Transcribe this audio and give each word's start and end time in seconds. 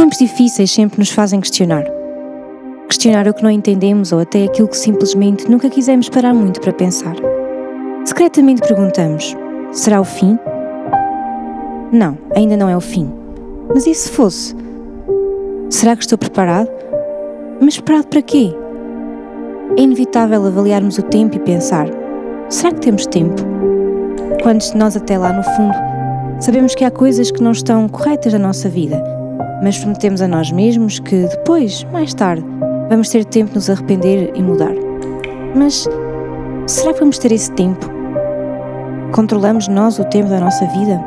Os 0.00 0.02
tempos 0.02 0.18
difíceis 0.18 0.70
sempre 0.70 0.98
nos 0.98 1.10
fazem 1.10 1.42
questionar. 1.42 1.84
Questionar 2.88 3.28
o 3.28 3.34
que 3.34 3.42
não 3.42 3.50
entendemos 3.50 4.12
ou 4.12 4.20
até 4.20 4.44
aquilo 4.44 4.66
que 4.66 4.78
simplesmente 4.78 5.46
nunca 5.46 5.68
quisemos 5.68 6.08
parar 6.08 6.32
muito 6.32 6.58
para 6.58 6.72
pensar. 6.72 7.14
Secretamente 8.06 8.66
perguntamos: 8.66 9.36
será 9.72 10.00
o 10.00 10.04
fim? 10.04 10.38
Não, 11.92 12.16
ainda 12.34 12.56
não 12.56 12.66
é 12.66 12.74
o 12.74 12.80
fim. 12.80 13.12
Mas 13.74 13.86
e 13.86 13.94
se 13.94 14.08
fosse? 14.08 14.56
Será 15.68 15.94
que 15.94 16.02
estou 16.02 16.16
preparado? 16.16 16.70
Mas 17.60 17.76
preparado 17.76 18.06
para 18.06 18.22
quê? 18.22 18.54
É 19.76 19.82
inevitável 19.82 20.46
avaliarmos 20.46 20.96
o 20.96 21.02
tempo 21.02 21.36
e 21.36 21.40
pensar: 21.40 21.90
será 22.48 22.72
que 22.72 22.80
temos 22.80 23.04
tempo? 23.04 23.42
Quantos 24.42 24.70
de 24.70 24.78
nós, 24.78 24.96
até 24.96 25.18
lá 25.18 25.30
no 25.30 25.42
fundo, 25.42 25.76
sabemos 26.40 26.74
que 26.74 26.86
há 26.86 26.90
coisas 26.90 27.30
que 27.30 27.42
não 27.42 27.52
estão 27.52 27.86
corretas 27.86 28.32
na 28.32 28.38
nossa 28.38 28.66
vida, 28.66 29.19
mas 29.62 29.78
prometemos 29.78 30.22
a 30.22 30.28
nós 30.28 30.50
mesmos 30.50 30.98
que 30.98 31.26
depois, 31.26 31.84
mais 31.92 32.14
tarde, 32.14 32.44
vamos 32.88 33.08
ter 33.08 33.24
tempo 33.24 33.50
de 33.50 33.56
nos 33.56 33.70
arrepender 33.70 34.32
e 34.34 34.42
mudar. 34.42 34.74
Mas 35.54 35.88
será 36.66 36.92
que 36.92 37.00
vamos 37.00 37.18
ter 37.18 37.32
esse 37.32 37.50
tempo? 37.52 37.86
Controlamos 39.12 39.68
nós 39.68 39.98
o 39.98 40.04
tempo 40.04 40.28
da 40.28 40.40
nossa 40.40 40.64
vida? 40.66 41.00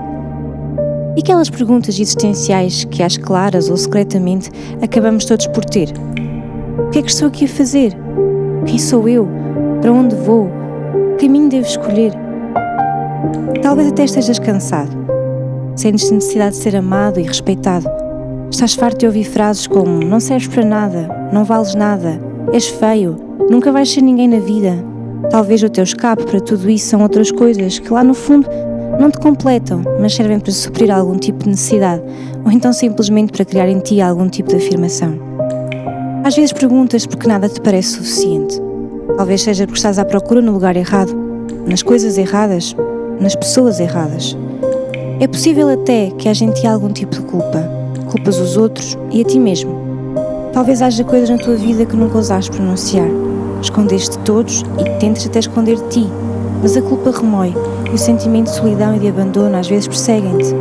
E 1.16 1.20
aquelas 1.20 1.50
perguntas 1.50 1.96
existenciais 1.96 2.84
que, 2.86 3.04
às 3.04 3.18
claras 3.18 3.70
ou 3.70 3.78
secretamente, 3.78 4.50
acabamos 4.82 5.26
todos 5.26 5.48
por 5.48 5.64
ter? 5.64 5.94
O 6.80 6.90
que 6.90 7.00
é 7.00 7.02
que 7.02 7.12
estou 7.12 7.28
aqui 7.28 7.46
a 7.46 7.48
fazer? 7.48 7.96
Quem 8.66 8.80
sou 8.80 9.08
eu? 9.08 9.28
Para 9.82 9.92
onde 9.92 10.16
vou? 10.16 10.50
Que 11.18 11.28
caminho 11.28 11.50
devo 11.50 11.68
escolher? 11.68 12.14
Talvez 13.62 13.90
até 13.90 14.04
estejas 14.06 14.40
cansado. 14.40 14.92
Sentes 15.76 16.10
necessidade 16.10 16.56
de 16.56 16.62
ser 16.62 16.76
amado 16.76 17.20
e 17.20 17.24
respeitado. 17.24 18.03
Estás 18.54 18.76
farto 18.76 19.00
de 19.00 19.08
ouvir 19.08 19.24
frases 19.24 19.66
como 19.66 20.06
não 20.06 20.20
serves 20.20 20.48
para 20.48 20.64
nada, 20.64 21.10
não 21.34 21.44
vales 21.44 21.74
nada, 21.74 22.22
és 22.54 22.68
feio, 22.68 23.18
nunca 23.50 23.72
vais 23.72 23.92
ser 23.92 24.02
ninguém 24.02 24.28
na 24.28 24.38
vida. 24.38 24.76
Talvez 25.32 25.64
o 25.64 25.70
teu 25.70 25.84
escape 25.84 26.24
para 26.24 26.40
tudo 26.40 26.70
isso 26.70 26.86
são 26.86 27.02
outras 27.02 27.32
coisas 27.32 27.80
que 27.80 27.92
lá 27.92 28.04
no 28.04 28.14
fundo 28.14 28.48
não 29.00 29.10
te 29.10 29.18
completam, 29.18 29.82
mas 30.00 30.14
servem 30.14 30.40
para 30.40 30.52
suprir 30.52 30.92
algum 30.92 31.18
tipo 31.18 31.40
de 31.40 31.50
necessidade 31.50 32.04
ou 32.46 32.52
então 32.52 32.72
simplesmente 32.72 33.32
para 33.32 33.44
criar 33.44 33.68
em 33.68 33.80
ti 33.80 34.00
algum 34.00 34.30
tipo 34.30 34.50
de 34.50 34.58
afirmação. 34.58 35.18
Às 36.24 36.36
vezes 36.36 36.54
perguntas 36.54 37.08
porque 37.08 37.28
nada 37.28 37.50
te 37.50 37.60
parece 37.60 37.94
suficiente. 37.94 38.62
Talvez 39.18 39.42
seja 39.42 39.66
porque 39.66 39.80
estás 39.80 39.98
à 39.98 40.06
procura 40.06 40.44
no 40.44 40.52
lugar 40.52 40.78
errado, 40.78 41.12
nas 41.66 41.82
coisas 41.82 42.20
erradas, 42.20 42.76
nas 43.20 43.36
pessoas 43.36 43.80
erradas. 43.80 44.38
É 45.20 45.28
possível 45.28 45.70
até 45.70 46.12
que 46.12 46.30
haja 46.30 46.46
em 46.46 46.52
ti 46.52 46.68
algum 46.68 46.90
tipo 46.90 47.16
de 47.16 47.22
culpa. 47.24 47.83
Culpas 48.14 48.38
os 48.38 48.58
outros 48.58 48.96
e 49.10 49.22
a 49.22 49.24
ti 49.24 49.40
mesmo. 49.40 49.76
Talvez 50.54 50.84
haja 50.84 51.04
coisas 51.04 51.32
na 51.32 51.38
tua 51.40 51.56
vida 51.56 51.84
que 51.84 51.96
nunca 51.96 52.18
ousaste 52.18 52.52
pronunciar. 52.52 53.08
Escondeste 53.60 54.20
todos 54.20 54.64
e 54.78 55.00
tentes 55.00 55.26
até 55.26 55.40
esconder 55.40 55.78
de 55.78 55.88
ti, 55.90 56.08
mas 56.62 56.78
a 56.78 56.82
culpa 56.84 57.10
remói 57.10 57.56
e 57.92 57.96
o 57.96 57.98
sentimento 57.98 58.52
de 58.52 58.58
solidão 58.58 58.96
e 58.96 59.00
de 59.00 59.08
abandono 59.08 59.58
às 59.58 59.68
vezes 59.68 59.88
perseguem-te. 59.88 60.54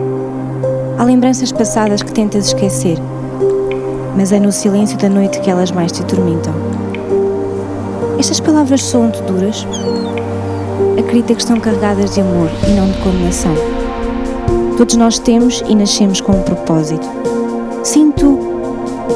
Há 0.97 1.05
lembranças 1.05 1.53
passadas 1.53 2.03
que 2.03 2.11
tentas 2.11 2.47
esquecer, 2.47 2.97
mas 4.17 4.33
é 4.33 4.41
no 4.41 4.51
silêncio 4.51 4.97
da 4.97 5.11
noite 5.11 5.39
que 5.41 5.51
elas 5.51 5.71
mais 5.71 5.93
te 5.93 6.01
atormentam. 6.01 6.55
Estas 8.19 8.41
palavras 8.41 8.83
soam-te 8.83 9.21
duras? 9.25 9.67
Acredita 10.99 11.35
que 11.35 11.43
estão 11.43 11.61
carregadas 11.61 12.15
de 12.15 12.23
amor 12.23 12.49
e 12.67 12.71
não 12.71 12.87
de 12.87 12.97
condenação. 13.03 13.55
Todos 14.79 14.97
nós 14.97 15.19
temos 15.19 15.63
e 15.69 15.75
nascemos 15.75 16.19
com 16.19 16.33
um 16.33 16.43
propósito. 16.43 17.07
Sim, 17.83 18.13
tu 18.13 18.39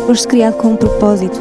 foste 0.08 0.26
criado 0.26 0.54
com 0.54 0.68
um 0.72 0.76
propósito. 0.76 1.40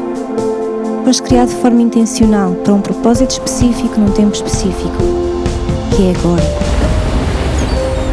Foste 1.04 1.22
criado 1.24 1.48
de 1.48 1.56
forma 1.56 1.82
intencional 1.82 2.52
para 2.52 2.72
um 2.72 2.80
propósito 2.80 3.30
específico 3.32 3.98
num 3.98 4.10
tempo 4.12 4.32
específico, 4.32 4.96
que 5.90 6.06
é 6.06 6.14
agora. 6.16 6.42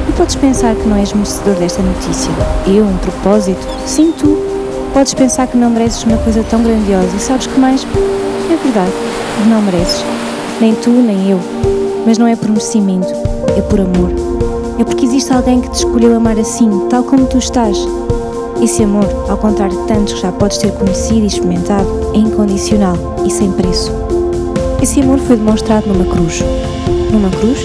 E 0.09 0.11
podes 0.13 0.35
pensar 0.35 0.75
que 0.75 0.87
não 0.87 0.97
és 0.97 1.13
merecedor 1.13 1.53
desta 1.55 1.83
notícia. 1.83 2.31
Eu, 2.65 2.85
um 2.85 2.97
propósito? 2.97 3.65
Sim, 3.85 4.11
tu. 4.17 4.35
Podes 4.95 5.13
pensar 5.13 5.45
que 5.45 5.57
não 5.57 5.69
mereces 5.69 6.03
uma 6.03 6.17
coisa 6.17 6.43
tão 6.49 6.63
grandiosa 6.63 7.15
e 7.15 7.19
sabes 7.19 7.45
que 7.45 7.59
mais? 7.59 7.85
É 8.51 8.55
verdade, 8.63 8.91
não 9.47 9.61
mereces. 9.61 10.03
Nem 10.59 10.73
tu, 10.73 10.89
nem 10.89 11.29
eu. 11.29 11.39
Mas 12.03 12.17
não 12.17 12.25
é 12.25 12.35
por 12.35 12.49
merecimento, 12.49 13.13
é 13.55 13.61
por 13.61 13.79
amor. 13.79 14.09
É 14.79 14.83
porque 14.83 15.05
existe 15.05 15.31
alguém 15.31 15.61
que 15.61 15.69
te 15.69 15.77
escolheu 15.77 16.15
amar 16.15 16.39
assim, 16.39 16.87
tal 16.89 17.03
como 17.03 17.27
tu 17.27 17.37
estás. 17.37 17.77
Esse 18.63 18.81
amor, 18.81 19.05
ao 19.27 19.37
contrário 19.37 19.77
de 19.77 19.87
tantos 19.87 20.13
que 20.13 20.21
já 20.21 20.31
podes 20.31 20.57
ter 20.57 20.71
conhecido 20.71 21.25
e 21.25 21.27
experimentado, 21.27 21.85
é 22.13 22.17
incondicional 22.17 22.95
e 23.25 23.29
sem 23.29 23.51
preço. 23.51 23.91
Esse 24.81 25.01
amor 25.01 25.19
foi 25.19 25.35
demonstrado 25.35 25.85
numa 25.87 26.05
cruz. 26.05 26.41
Numa 27.11 27.29
cruz? 27.29 27.59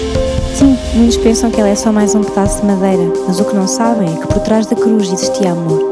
Sim, 0.57 0.77
muitos 0.95 1.15
pensam 1.15 1.49
que 1.51 1.61
ela 1.61 1.69
é 1.69 1.75
só 1.75 1.93
mais 1.93 2.13
um 2.15 2.21
pedaço 2.21 2.59
de 2.59 2.67
madeira, 2.67 3.13
mas 3.25 3.39
o 3.39 3.45
que 3.45 3.55
não 3.55 3.65
sabem 3.65 4.13
é 4.13 4.17
que 4.19 4.27
por 4.27 4.39
trás 4.39 4.65
da 4.65 4.75
cruz 4.75 5.09
existia 5.09 5.53
amor. 5.53 5.89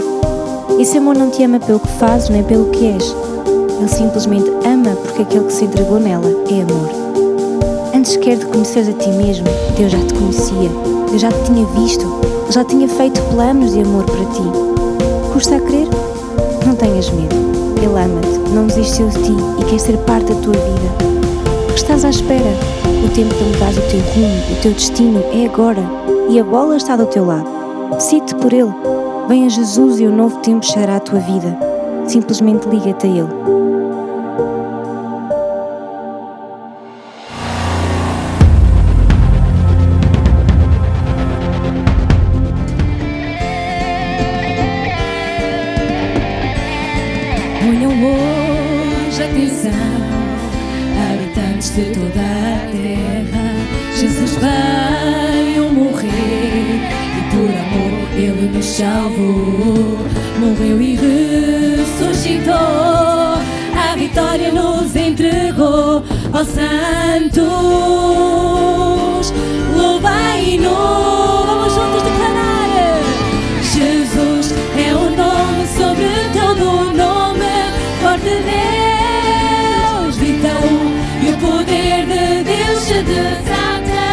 Esse 0.78 0.98
amor 0.98 1.16
não 1.16 1.30
te 1.30 1.42
ama 1.42 1.62
pelo 1.62 1.80
que 1.80 1.88
fazes 1.88 2.28
nem 2.28 2.44
pelo 2.44 2.66
que 2.66 2.88
és. 2.88 3.16
Ele 3.80 3.88
simplesmente 3.88 4.50
ama 4.66 4.94
porque 5.04 5.22
aquele 5.22 5.46
que 5.46 5.54
se 5.54 5.64
entregou 5.64 6.02
nela 6.02 6.28
é 6.50 6.62
amor. 6.64 7.96
Antes 7.96 8.12
sequer 8.12 8.40
de 8.40 8.46
conheceres 8.46 8.90
a 8.90 8.94
ti 8.94 9.10
mesmo, 9.12 9.46
Deus 9.78 9.90
já 9.90 10.00
te 10.00 10.14
conhecia, 10.14 10.70
Deus 11.10 11.22
já 11.22 11.32
te 11.32 11.44
tinha 11.46 11.66
visto, 11.68 12.06
já 12.50 12.66
tinha 12.66 12.90
feito 12.90 13.22
planos 13.34 13.72
de 13.72 13.80
amor 13.80 14.04
para 14.04 14.26
ti. 14.26 14.77
Custa 15.34 15.56
a 15.56 15.60
crer? 15.60 15.88
Não 16.66 16.76
tenhas 16.76 17.10
medo. 17.10 17.36
Ele 17.78 17.86
ama-te, 17.86 18.52
não 18.54 18.68
desistiu 18.68 19.08
de 19.10 19.24
ti 19.24 19.36
e 19.60 19.66
quer 19.66 19.80
ser 19.80 19.98
parte 20.00 20.34
da 20.34 20.42
tua 20.42 20.54
vida. 20.54 21.74
Estás 21.76 22.04
à 22.04 22.10
espera. 22.10 22.54
O 23.06 23.10
tempo 23.10 23.34
de 23.36 23.44
mudar 23.44 23.72
o 23.72 23.90
teu 23.90 24.02
rumo, 24.14 24.44
o 24.52 24.62
teu 24.62 24.72
destino 24.72 25.24
é 25.32 25.46
agora 25.46 25.84
e 26.30 26.40
a 26.40 26.44
bola 26.44 26.78
está 26.78 26.96
do 26.96 27.06
teu 27.06 27.26
lado. 27.26 27.48
Decide 27.92 28.36
por 28.36 28.52
Ele. 28.52 28.74
Venha 29.28 29.50
Jesus 29.50 30.00
e 30.00 30.06
o 30.06 30.12
novo 30.12 30.38
tempo 30.40 30.66
chegará 30.66 30.98
à 30.98 31.00
tua 31.00 31.20
vida. 31.20 31.58
Simplesmente 32.06 32.68
liga-te 32.68 33.06
a 33.06 33.10
Ele. 33.10 33.67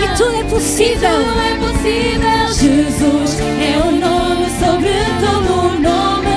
E 0.03 0.17
tudo 0.17 0.37
é 0.37 0.45
possível. 0.45 1.11
Tudo 1.11 1.41
é 1.41 1.57
possível. 1.57 2.55
Jesus 2.55 3.41
é 3.41 3.79
o 3.87 3.91
nome 3.91 4.35
sobre 4.59 4.93
todo 5.21 5.79
nome, 5.81 6.37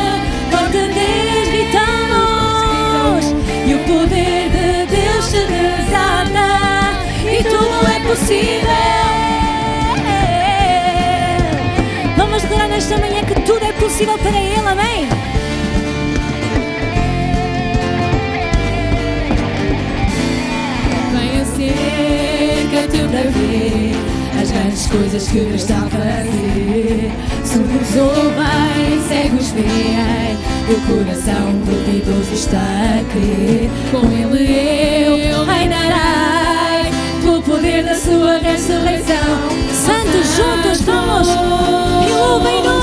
forte 0.51 0.72
Deus, 0.72 1.48
gritamos, 1.50 3.25
e 3.66 3.74
o 3.74 3.80
poder 3.80 4.50
de 4.50 4.86
Deus 4.95 5.25
se 5.25 5.39
desata. 5.45 6.48
E 7.25 7.44
tudo 7.44 7.88
é 7.89 8.00
possível. 8.07 8.68
Vamos 12.18 12.42
declarar 12.42 12.68
nesta 12.68 12.98
manhã 12.98 13.24
que 13.24 13.36
tudo 13.42 13.63
é 13.63 13.72
possível 13.74 14.18
para 14.18 14.38
Ele, 14.38 14.68
amém? 14.68 15.07
Cerca-te 22.78 22.98
para 23.08 23.30
ver 23.32 23.96
as 24.40 24.52
grandes 24.52 24.88
coisas 24.88 25.28
que 25.28 25.40
Deus 25.40 25.62
está 25.62 25.78
a 25.78 25.90
fazer. 25.90 27.12
Surdos 27.44 27.96
ouvem, 27.96 29.02
cegos 29.08 29.52
veem, 29.52 30.38
e 30.70 30.74
o 30.74 30.82
coração 30.82 31.54
duvidoso 31.66 32.34
está 32.34 32.58
a 32.60 33.04
crer. 33.12 33.70
Com 33.92 34.06
Ele 34.12 35.30
eu 35.30 35.46
reinarei, 35.46 36.92
pelo 37.22 37.42
poder 37.42 37.84
da 37.84 37.96
sua 37.96 38.38
ressurreição. 38.38 39.18
Santos, 39.72 40.36
juntos 40.36 40.82
vamos 40.82 41.28
e 41.30 42.77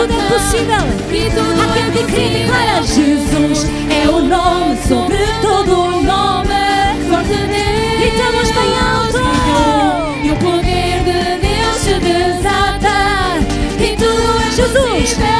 tudo 0.00 0.14
é 0.14 0.28
possível. 0.28 0.76
E 1.10 1.30
tudo 1.30 1.60
Há 1.60 1.72
quem 1.74 1.82
é 1.82 1.90
decreta 1.90 2.20
e 2.20 2.42
declara. 2.42 2.82
Jesus 2.82 3.66
é 3.90 4.08
o 4.08 4.20
nome 4.22 4.76
sobre 4.88 5.26
todo 5.42 5.78
o 5.78 6.02
nome. 6.02 6.48
Forte 7.08 7.28
Deus. 7.28 8.00
Gritamos 8.00 8.50
bem 8.50 8.78
alto. 8.78 9.18
E 10.24 10.30
o 10.30 10.36
poder 10.36 11.04
de 11.04 11.46
Deus 11.46 11.76
se 11.76 11.94
desata. 11.98 13.38
E 13.78 13.96
tudo 13.96 14.40
é 14.40 14.50
Jesus. 14.52 15.39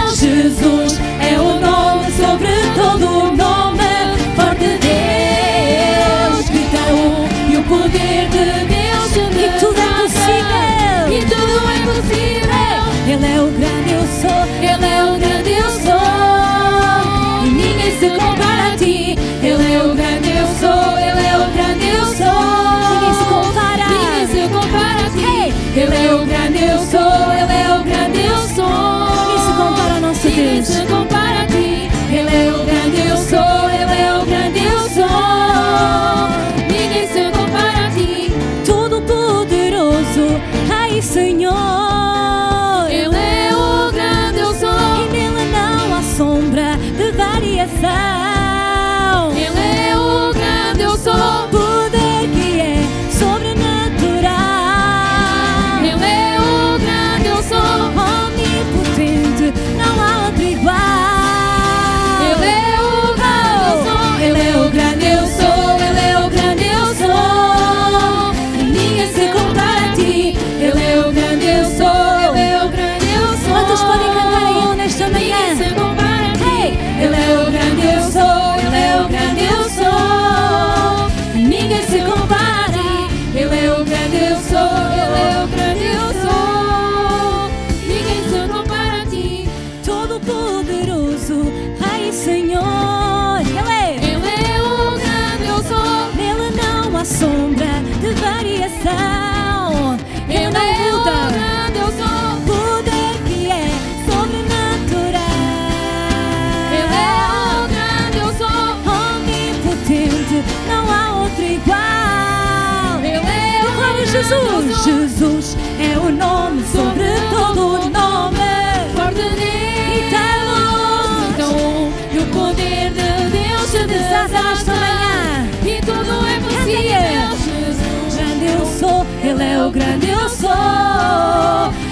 O 129.66 129.70
grande 129.70 130.08
eu 130.08 130.28
sou. 130.28 130.50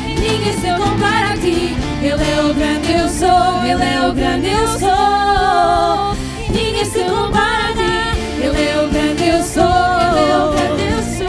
Ninguém 0.07 0.53
se 0.61 0.69
compara 0.77 1.33
a 1.33 1.37
ti. 1.37 1.75
Ele 2.03 2.23
é 2.23 2.41
o 2.43 2.55
grande 2.55 2.93
eu 2.93 3.09
sou. 3.09 3.65
Ele 3.65 3.85
é 3.85 4.09
o 4.09 4.13
grande 4.13 4.49
eu 4.49 4.67
sou. 4.79 6.17
Ninguém 6.51 6.85
se 6.85 7.01
compara 7.05 7.69
a 7.69 7.73
ti. 7.73 8.19
Ele 8.43 8.63
é 8.69 8.83
o 8.83 8.89
grande 8.89 9.29
eu 9.29 9.43
sou. 9.43 9.65
Ele 9.65 10.31
é 10.31 10.39
o 10.39 10.51
grande 10.53 10.85
eu 10.95 11.03
sou. 11.03 11.29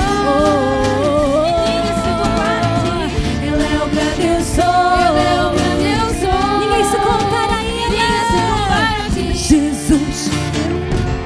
Ninguém 1.57 1.93
se 1.99 2.11
compara 2.21 2.67
a 2.67 2.79
ti. 2.83 2.97
Ele 3.43 3.63
é 3.63 3.77
o 3.83 3.89
grande 3.89 4.21
eu 4.21 4.27
Ele 4.27 4.37
é 4.37 4.39
o 4.39 4.43
sou. 4.43 5.53
grande 5.57 5.87
eu 5.99 6.07
sou. 6.21 6.41
Ninguém 6.59 6.83
se 6.85 6.97
compara 6.97 7.55
a 7.55 7.63
Ele. 7.63 7.97
Ti. 9.13 9.37
Jesus. 9.37 10.17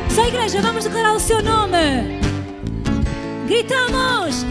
Só 0.10 0.22
igreja, 0.28 0.62
vamos 0.62 0.84
declarar 0.84 1.14
o 1.14 1.20
seu 1.20 1.42
nome. 1.44 2.22
Gritamos, 3.48 4.46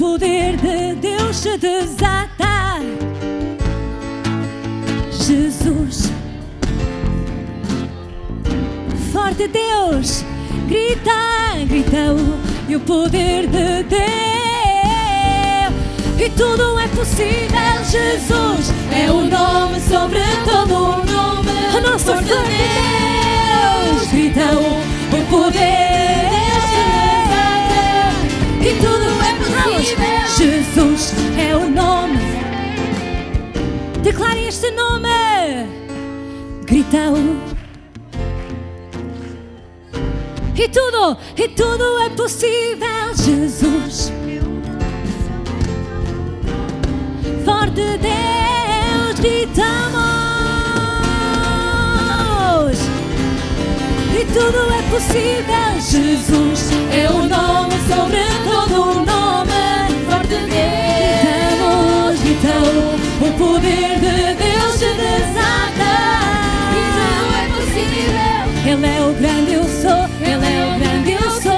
poder 0.00 0.56
de 0.56 0.94
Deus 0.94 1.36
se 1.36 1.58
desata. 1.58 2.80
Jesus, 5.10 6.10
forte 9.12 9.46
Deus, 9.46 10.24
grita, 10.66 11.12
grita 11.68 12.14
o, 12.14 12.40
e 12.66 12.76
o 12.76 12.80
poder 12.80 13.46
de 13.46 13.82
Deus. 13.82 14.00
E 16.18 16.30
tudo 16.30 16.78
é 16.78 16.88
possível, 16.88 17.84
Jesus 17.84 18.72
é 18.90 19.10
o 19.10 19.20
nome 19.20 19.80
sobre 19.80 20.20
todo 20.46 20.74
o 20.76 21.04
nome. 21.04 21.50
O 21.76 21.80
nosso 21.82 22.06
Forte 22.06 22.24
Deus, 22.24 23.09
O. 36.92 36.96
E 40.56 40.68
tudo, 40.68 41.16
e 41.36 41.46
tudo 41.50 42.02
é 42.02 42.08
possível, 42.10 43.14
Jesus. 43.14 44.12
Forte 47.44 47.96
Deus, 47.96 49.20
gritamos. 49.20 49.60
E 54.12 54.24
tudo 54.34 54.58
é 54.74 54.82
possível, 54.90 55.78
Jesus 55.78 56.70
é 56.92 57.08
o 57.08 57.22
nome 57.22 57.74
sobre 57.86 58.24
todo 58.42 59.04
nome. 59.06 59.94
Forte 60.10 60.40
Deus. 60.40 60.50
Gritamos, 62.20 62.20
gritamos, 62.20 63.00
o 63.20 63.32
poder 63.38 64.00
de 64.00 64.34
Deus 64.34 64.49
Ele 68.70 68.86
é 68.86 69.00
o 69.02 69.12
grande 69.14 69.52
eu 69.54 69.64
sou, 69.64 70.06
Ele 70.20 70.46
é 70.46 70.64
o 70.64 70.78
grande 70.78 71.10
eu 71.10 71.30
sou. 71.42 71.52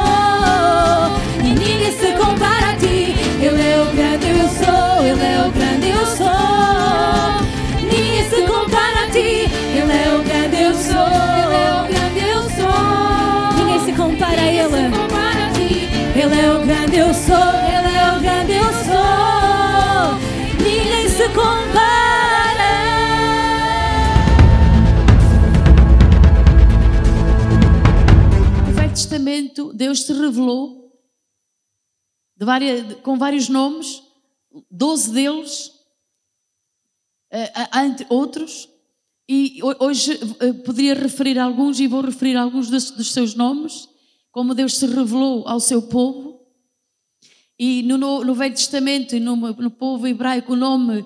E 1.45 1.50
ninguém 1.52 1.92
se 1.92 2.12
compara 2.12 2.71
a 2.71 2.76
ti. 2.76 3.14
Ele 3.38 3.61
é 3.61 3.83
o 3.83 3.95
grande 3.95 4.28
eu 4.31 4.49
sou, 4.49 5.04
Ele 5.04 5.23
é 5.23 5.47
o 5.47 5.50
grande 5.50 5.90
eu 5.90 6.07
sou. 6.07 7.42
Ninguém 7.83 8.25
se 8.31 8.42
compara 8.50 9.04
a 9.04 9.11
ti. 9.11 9.50
Ele 9.76 9.92
é 9.92 10.14
o 10.14 10.23
grande 10.23 10.62
eu 10.62 10.75
sou, 10.75 11.07
Ele 11.37 11.54
é 11.54 11.75
o 11.75 11.87
grande 11.87 12.21
eu 12.31 12.42
sou. 12.45 13.59
Ninguém 13.59 13.81
se 13.85 13.92
compara 13.92 14.40
a 14.40 14.47
Ele. 14.47 15.02
Ele 16.14 16.40
é 16.40 16.50
o 16.50 16.61
grande 16.64 16.97
eu 16.97 17.12
sou, 17.12 17.52
Testamento, 29.16 29.75
Deus 29.75 30.04
se 30.04 30.12
revelou 30.14 30.90
várias- 32.40 32.95
com 33.02 33.19
vários 33.19 33.47
nomes, 33.50 34.02
12 34.71 35.12
deles, 35.12 35.71
eh, 37.31 37.52
entre 37.85 38.07
outros, 38.09 38.69
e 39.28 39.61
ho- 39.62 39.76
hoje 39.85 40.19
eh, 40.40 40.52
poderia 40.64 40.95
referir 40.95 41.38
alguns 41.38 41.78
e 41.78 41.87
vou 41.87 42.00
referir 42.00 42.37
alguns 42.37 42.71
dos, 42.71 42.90
dos 42.90 43.12
seus 43.12 43.35
nomes, 43.35 43.87
como 44.31 44.54
Deus 44.54 44.78
se 44.78 44.87
revelou 44.87 45.47
ao 45.47 45.61
seu 45.61 45.83
povo. 45.83 46.40
E 47.59 47.83
no, 47.83 47.99
no- 47.99 48.25
no 48.25 48.35
Velho 48.35 48.54
Testamento 48.54 49.14
e 49.14 49.21
no, 49.21 49.37
no 49.37 49.71
povo 49.71 50.07
hebraico 50.07 50.54
o 50.54 50.57
nome 50.57 51.04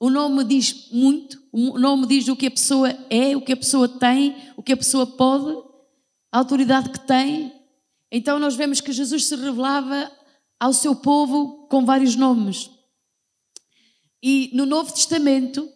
O 0.00 0.10
nome 0.10 0.44
diz 0.44 0.90
muito, 0.90 1.40
o 1.52 1.78
nome 1.78 2.06
diz 2.06 2.26
o 2.28 2.36
que 2.36 2.46
a 2.46 2.50
pessoa 2.50 2.90
é, 3.08 3.34
o 3.36 3.40
que 3.40 3.52
a 3.52 3.56
pessoa 3.56 3.88
tem, 3.88 4.34
o 4.56 4.62
que 4.62 4.72
a 4.72 4.76
pessoa 4.76 5.06
pode, 5.06 5.56
a 6.34 6.38
autoridade 6.38 6.90
que 6.90 6.98
tem. 6.98 7.52
Então 8.10 8.40
nós 8.40 8.56
vemos 8.56 8.80
que 8.80 8.90
Jesus 8.90 9.26
se 9.26 9.36
revelava 9.36 10.10
ao 10.58 10.72
seu 10.72 10.96
povo 10.96 11.68
com 11.70 11.84
vários 11.84 12.16
nomes. 12.16 12.68
E 14.20 14.50
no 14.52 14.66
Novo 14.66 14.92
Testamento, 14.92 15.68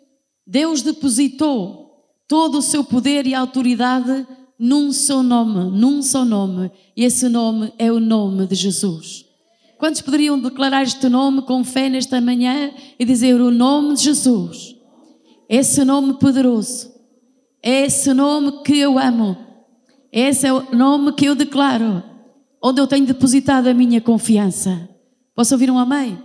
Deus 0.45 0.83
depositou 0.83 2.13
todo 2.27 2.59
o 2.59 2.63
seu 2.63 2.83
poder 2.83 3.25
e 3.25 3.37
autoridade 3.37 4.27
num 4.59 4.93
só 4.93 5.23
nome, 5.23 5.79
num 5.79 6.03
só 6.03 6.25
nome. 6.25 6.73
E 6.97 7.05
esse 7.05 7.29
nome 7.29 7.73
é 7.79 7.93
o 7.93 8.01
nome 8.01 8.45
de 8.45 8.57
Jesus. 8.57 9.27
Quantos 9.79 10.01
poderiam 10.01 10.41
declarar 10.41 10.83
este 10.83 11.09
nome 11.09 11.43
com 11.43 11.63
fé 11.63 11.89
nesta 11.89 12.21
manhã 12.21 12.73
e 12.99 13.05
dizer 13.05 13.41
o 13.41 13.53
nome 13.53 13.95
de 13.95 14.03
Jesus? 14.03 14.75
Esse 15.49 15.85
nome 15.85 16.15
poderoso. 16.15 16.93
É 17.63 17.85
esse 17.85 18.13
nome 18.13 18.65
que 18.65 18.77
eu 18.77 18.99
amo. 18.99 19.48
Esse 20.13 20.47
é 20.47 20.53
o 20.53 20.75
nome 20.75 21.13
que 21.13 21.27
eu 21.27 21.35
declaro. 21.35 22.03
Onde 22.63 22.81
eu 22.81 22.87
tenho 22.87 23.07
depositado 23.07 23.69
a 23.69 23.75
minha 23.75 24.01
confiança. 24.01 24.89
Posso 25.35 25.55
ouvir 25.55 25.71
um 25.71 25.79
amém? 25.79 26.19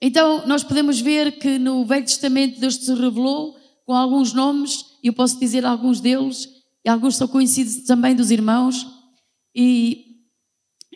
Então, 0.00 0.46
nós 0.46 0.62
podemos 0.62 1.00
ver 1.00 1.38
que 1.38 1.58
no 1.58 1.84
Velho 1.84 2.04
Testamento 2.04 2.60
Deus 2.60 2.76
se 2.76 2.94
revelou 2.94 3.56
com 3.84 3.94
alguns 3.94 4.32
nomes, 4.32 4.84
e 5.02 5.08
eu 5.08 5.12
posso 5.12 5.38
dizer 5.38 5.64
alguns 5.64 6.00
deles, 6.00 6.48
e 6.84 6.88
alguns 6.88 7.16
são 7.16 7.26
conhecidos 7.26 7.84
também 7.86 8.14
dos 8.14 8.30
irmãos, 8.30 8.86
e 9.54 10.04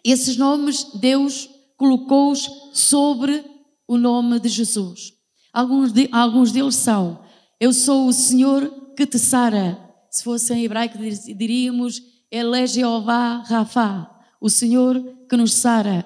esses 0.04 0.36
nomes 0.36 0.84
Deus 0.94 1.48
colocou-os 1.76 2.48
sobre 2.74 3.44
o 3.88 3.96
nome 3.96 4.38
de 4.38 4.48
Jesus. 4.48 5.14
Alguns, 5.52 5.92
de, 5.92 6.08
alguns 6.12 6.52
deles 6.52 6.76
são: 6.76 7.20
Eu 7.58 7.72
sou 7.72 8.06
o 8.06 8.12
Senhor 8.12 8.92
que 8.96 9.06
te 9.06 9.18
sara. 9.18 9.89
Se 10.10 10.24
fosse 10.24 10.52
em 10.52 10.64
hebraico, 10.64 10.98
diríamos: 11.36 12.02
Ele 12.30 12.60
é 12.60 12.66
Jeová 12.66 13.44
Rafa, 13.46 14.10
o 14.40 14.50
Senhor 14.50 15.02
que 15.28 15.36
nos 15.36 15.54
sara. 15.54 16.04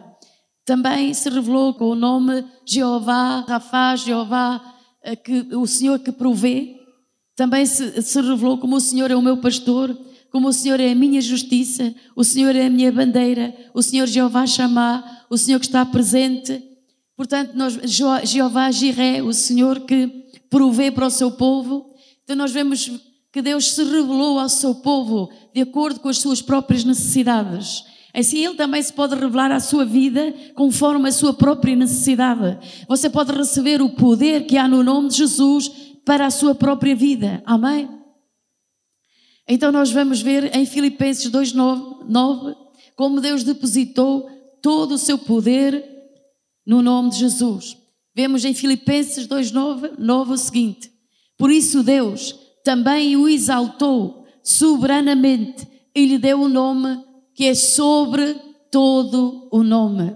Também 0.65 1.13
se 1.15 1.29
revelou 1.29 1.75
com 1.75 1.91
o 1.91 1.95
nome 1.95 2.45
Jeová 2.67 3.41
Rafa, 3.41 3.97
Jeová, 3.97 4.75
eh, 5.03 5.17
que, 5.17 5.55
o 5.55 5.67
Senhor 5.67 5.99
que 5.99 6.13
provê. 6.13 6.77
Também 7.37 7.67
se, 7.67 8.01
se 8.03 8.21
revelou 8.21 8.59
como 8.59 8.77
o 8.77 8.81
Senhor 8.81 9.11
é 9.11 9.17
o 9.17 9.23
meu 9.23 9.39
pastor 9.39 9.97
como 10.35 10.49
o 10.49 10.53
Senhor 10.53 10.81
é 10.81 10.91
a 10.91 10.95
minha 10.97 11.21
justiça, 11.21 11.95
o 12.17 12.25
Senhor 12.25 12.57
é 12.57 12.67
a 12.67 12.69
minha 12.69 12.91
bandeira, 12.91 13.55
o 13.73 13.81
Senhor 13.81 14.05
Jeová 14.09 14.45
chamar, 14.49 15.25
o 15.31 15.39
Senhor 15.39 15.61
que 15.61 15.67
está 15.67 15.87
presente. 15.87 16.61
Portanto, 17.17 17.53
nós, 17.55 17.79
Jeová 18.25 18.69
Jiré, 18.73 19.23
o 19.23 19.33
Senhor 19.33 19.83
que 19.83 20.09
provê 20.51 20.91
para 20.91 21.07
o 21.07 21.11
seu 21.11 21.31
povo. 21.31 21.95
Então 22.25 22.35
nós 22.35 22.51
vemos 22.51 22.91
que 23.35 23.43
Deus 23.43 23.73
se 23.73 23.83
revelou 23.83 24.39
ao 24.39 24.49
seu 24.49 24.77
povo 24.77 25.29
de 25.53 25.61
acordo 25.61 25.99
com 25.99 26.09
as 26.09 26.19
suas 26.19 26.41
próprias 26.41 26.85
necessidades. 26.85 27.83
Assim, 28.15 28.45
Ele 28.45 28.55
também 28.55 28.81
se 28.81 28.93
pode 28.93 29.17
revelar 29.17 29.51
à 29.51 29.59
sua 29.59 29.85
vida 29.85 30.33
conforme 30.55 31.09
a 31.09 31.13
sua 31.13 31.35
própria 31.35 31.75
necessidade. 31.75 32.57
Você 32.87 33.11
pode 33.11 33.33
receber 33.33 33.83
o 33.83 33.91
poder 33.91 34.47
que 34.47 34.57
há 34.57 34.69
no 34.69 34.85
nome 34.85 35.09
de 35.09 35.17
Jesus 35.17 35.69
para 36.05 36.27
a 36.27 36.31
sua 36.31 36.55
própria 36.55 36.95
vida. 36.95 37.43
Amém? 37.45 37.91
Então 39.49 39.73
nós 39.73 39.91
vamos 39.91 40.23
ver 40.23 40.55
em 40.55 40.65
Filipenses 40.65 41.29
2:9 41.29 42.55
como 42.95 43.21
Deus 43.21 43.43
depositou 43.43 44.31
todo 44.63 44.93
o 44.93 44.99
seu 44.99 45.19
poder 45.19 45.85
no 46.65 46.81
nome 46.81 47.11
de 47.11 47.19
Jesus. 47.19 47.77
Vemos 48.15 48.45
em 48.45 48.55
Filipenses 48.55 49.27
2:9 49.27 50.31
o 50.31 50.39
seguinte: 50.39 50.89
Por 51.37 51.51
isso 51.51 51.83
Deus 51.83 52.44
também 52.65 53.15
o 53.17 53.29
exaltou 53.29 54.25
soberanamente 54.43 55.69
e 55.95 56.07
lhe 56.07 56.19
deu 56.19 56.41
o 56.41 56.47
um 56.47 56.49
nome 56.49 56.99
que 57.35 57.45
é 57.45 57.55
sobre 57.55 58.35
todo 58.71 59.49
o 59.53 59.63
nome. 59.63 60.15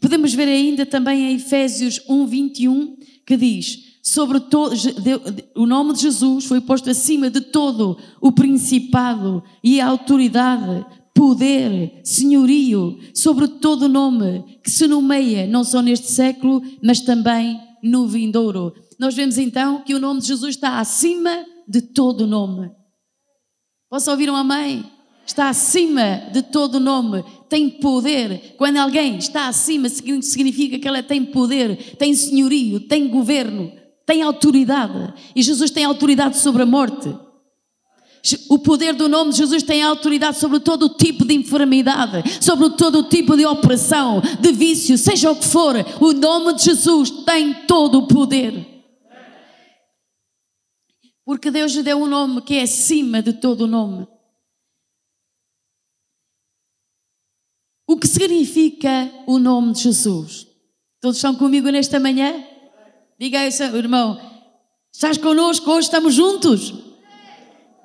Podemos 0.00 0.34
ver 0.34 0.48
ainda 0.48 0.84
também 0.84 1.30
em 1.30 1.36
Efésios 1.36 2.00
1:21 2.08 2.96
que 3.26 3.36
diz: 3.36 3.98
sobre 4.02 4.40
todo, 4.40 4.74
o 5.54 5.66
nome 5.66 5.94
de 5.94 6.02
Jesus 6.02 6.44
foi 6.44 6.60
posto 6.60 6.90
acima 6.90 7.30
de 7.30 7.40
todo 7.40 7.96
o 8.20 8.32
principado 8.32 9.42
e 9.62 9.80
a 9.80 9.86
autoridade, 9.86 10.84
poder, 11.14 12.00
senhorio, 12.04 12.98
sobre 13.14 13.48
todo 13.48 13.82
o 13.82 13.88
nome 13.88 14.44
que 14.62 14.70
se 14.70 14.86
nomeia 14.86 15.46
não 15.46 15.64
só 15.64 15.80
neste 15.80 16.10
século, 16.10 16.62
mas 16.82 17.00
também 17.00 17.58
no 17.82 18.06
vindouro. 18.06 18.74
Nós 18.98 19.14
vemos 19.14 19.38
então 19.38 19.80
que 19.80 19.94
o 19.94 20.00
nome 20.00 20.20
de 20.20 20.28
Jesus 20.28 20.54
está 20.54 20.78
acima 20.78 21.44
de 21.68 21.80
todo 21.80 22.26
nome. 22.26 22.70
Posso 23.88 24.10
ouvir 24.10 24.30
um 24.30 24.36
amém? 24.36 24.84
Está 25.26 25.48
acima 25.48 26.28
de 26.32 26.42
todo 26.42 26.78
nome, 26.78 27.24
tem 27.48 27.70
poder. 27.70 28.54
Quando 28.58 28.76
alguém 28.76 29.16
está 29.16 29.48
acima, 29.48 29.88
significa 29.88 30.78
que 30.78 30.86
ela 30.86 31.02
tem 31.02 31.24
poder, 31.24 31.96
tem 31.96 32.14
senhorio, 32.14 32.80
tem 32.80 33.08
governo, 33.08 33.72
tem 34.04 34.22
autoridade. 34.22 35.14
E 35.34 35.42
Jesus 35.42 35.70
tem 35.70 35.84
autoridade 35.84 36.36
sobre 36.38 36.62
a 36.62 36.66
morte. 36.66 37.16
O 38.48 38.58
poder 38.58 38.94
do 38.94 39.08
nome 39.08 39.32
de 39.32 39.38
Jesus 39.38 39.62
tem 39.62 39.82
autoridade 39.82 40.38
sobre 40.38 40.58
todo 40.60 40.88
tipo 40.90 41.24
de 41.24 41.34
enfermidade, 41.34 42.22
sobre 42.40 42.70
todo 42.70 43.04
tipo 43.04 43.36
de 43.36 43.46
opressão, 43.46 44.22
de 44.40 44.52
vício, 44.52 44.96
seja 44.96 45.30
o 45.30 45.36
que 45.36 45.46
for. 45.46 45.74
O 46.00 46.12
nome 46.12 46.54
de 46.54 46.64
Jesus 46.64 47.10
tem 47.10 47.52
todo 47.66 47.98
o 47.98 48.06
poder. 48.08 48.73
Porque 51.24 51.50
Deus 51.50 51.72
lhe 51.72 51.82
deu 51.82 51.98
um 51.98 52.06
nome 52.06 52.42
que 52.42 52.56
é 52.56 52.62
acima 52.62 53.22
de 53.22 53.32
todo 53.32 53.62
o 53.62 53.66
nome. 53.66 54.06
O 57.86 57.96
que 57.96 58.06
significa 58.06 59.10
o 59.26 59.38
nome 59.38 59.72
de 59.72 59.82
Jesus? 59.82 60.46
Todos 61.00 61.16
estão 61.16 61.34
comigo 61.34 61.68
nesta 61.70 62.00
manhã? 62.00 62.44
Diga 63.18 63.40
aí, 63.40 63.50
irmão, 63.74 64.20
estás 64.92 65.16
connosco 65.16 65.70
hoje? 65.70 65.86
Estamos 65.86 66.14
juntos? 66.14 66.74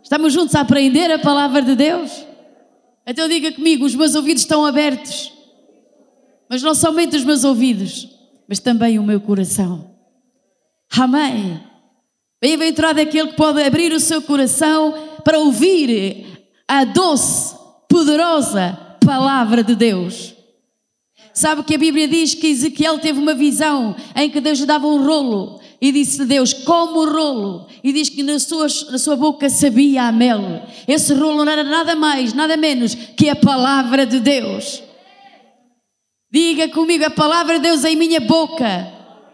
Estamos 0.02 0.34
juntos 0.34 0.56
a 0.56 0.62
aprender 0.62 1.12
a 1.12 1.20
palavra 1.20 1.62
de 1.62 1.76
Deus? 1.76 2.26
Então 3.06 3.28
diga 3.28 3.52
comigo: 3.52 3.86
os 3.86 3.96
meus 3.96 4.16
ouvidos 4.16 4.44
estão 4.44 4.66
abertos, 4.66 5.32
mas 6.50 6.62
não 6.62 6.74
somente 6.74 7.16
os 7.16 7.24
meus 7.24 7.44
ouvidos, 7.44 8.10
mas 8.48 8.60
também 8.60 8.98
o 8.98 9.04
meu 9.04 9.22
coração. 9.22 9.96
Amém. 10.92 11.69
Bem-aventurado 12.42 13.00
é 13.00 13.04
aquele 13.04 13.30
que 13.30 13.36
pode 13.36 13.62
abrir 13.62 13.92
o 13.92 14.00
seu 14.00 14.22
coração 14.22 14.94
para 15.26 15.40
ouvir 15.40 16.26
a 16.66 16.86
doce, 16.86 17.54
poderosa 17.90 18.78
palavra 19.06 19.62
de 19.62 19.76
Deus. 19.76 20.34
Sabe 21.34 21.64
que 21.64 21.76
a 21.76 21.78
Bíblia 21.78 22.08
diz 22.08 22.34
que 22.34 22.48
Ezequiel 22.48 23.00
teve 23.00 23.20
uma 23.20 23.34
visão 23.34 23.94
em 24.16 24.30
que 24.30 24.40
Deus 24.40 24.60
lhe 24.60 24.66
dava 24.66 24.88
um 24.88 25.06
rolo 25.06 25.60
e 25.82 25.92
disse-lhe 25.92 26.26
Deus, 26.26 26.54
como 26.54 27.00
o 27.00 27.12
rolo, 27.12 27.68
e 27.84 27.92
diz 27.92 28.08
que 28.08 28.24
na 28.24 28.40
sua, 28.40 28.68
na 28.90 28.98
sua 28.98 29.18
boca 29.18 29.50
sabia 29.50 30.04
a 30.04 30.12
mel. 30.12 30.64
Esse 30.88 31.14
rolo 31.14 31.44
não 31.44 31.52
era 31.52 31.64
nada 31.64 31.96
mais, 31.96 32.34
nada 32.34 32.56
menos 32.56 32.96
que 32.96 33.30
a 33.30 33.36
palavra 33.36 34.06
de 34.06 34.20
Deus. 34.20 34.82
Diga 36.32 36.70
comigo, 36.70 37.06
a 37.06 37.10
palavra 37.10 37.56
de 37.56 37.64
Deus 37.64 37.84
em 37.84 37.98
minha 37.98 38.22
boca 38.22 38.88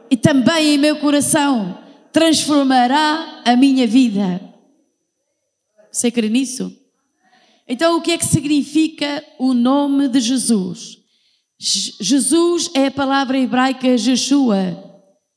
e 0.10 0.18
também 0.18 0.76
em 0.76 0.78
meu 0.78 0.96
coração 0.98 1.85
transformará 2.16 3.42
a 3.44 3.58
minha 3.58 3.86
vida. 3.86 4.42
Você 5.92 6.10
crê 6.10 6.30
nisso? 6.30 6.74
Então, 7.68 7.98
o 7.98 8.02
que 8.02 8.12
é 8.12 8.18
que 8.18 8.26
significa 8.26 9.22
o 9.38 9.54
nome 9.54 10.08
de 10.08 10.22
Jesus? 10.22 10.98
Jesus 11.60 12.72
é 12.74 12.86
a 12.86 12.92
palavra 12.92 13.38
hebraica 13.38 13.98
Jeshua, 13.98 14.82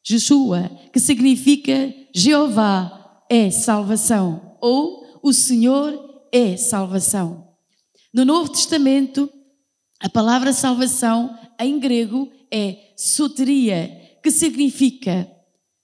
Jeshua, 0.06 0.70
que 0.92 1.00
significa 1.00 1.92
Jeová 2.14 3.24
é 3.28 3.50
salvação, 3.50 4.56
ou 4.60 5.04
o 5.20 5.32
Senhor 5.32 6.28
é 6.30 6.56
salvação. 6.56 7.56
No 8.14 8.24
Novo 8.24 8.52
Testamento, 8.52 9.28
a 9.98 10.08
palavra 10.08 10.52
salvação 10.52 11.36
em 11.58 11.80
grego 11.80 12.30
é 12.52 12.92
soteria, 12.96 13.90
que 14.22 14.30
significa 14.30 15.28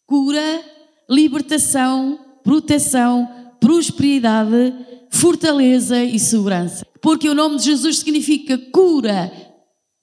cura, 0.06 0.74
libertação, 1.08 2.18
proteção, 2.42 3.28
prosperidade, 3.61 4.75
fortaleza 5.11 6.02
e 6.02 6.18
segurança. 6.18 6.87
Porque 7.00 7.28
o 7.28 7.34
nome 7.34 7.56
de 7.56 7.64
Jesus 7.64 7.99
significa 7.99 8.58
cura, 8.73 9.30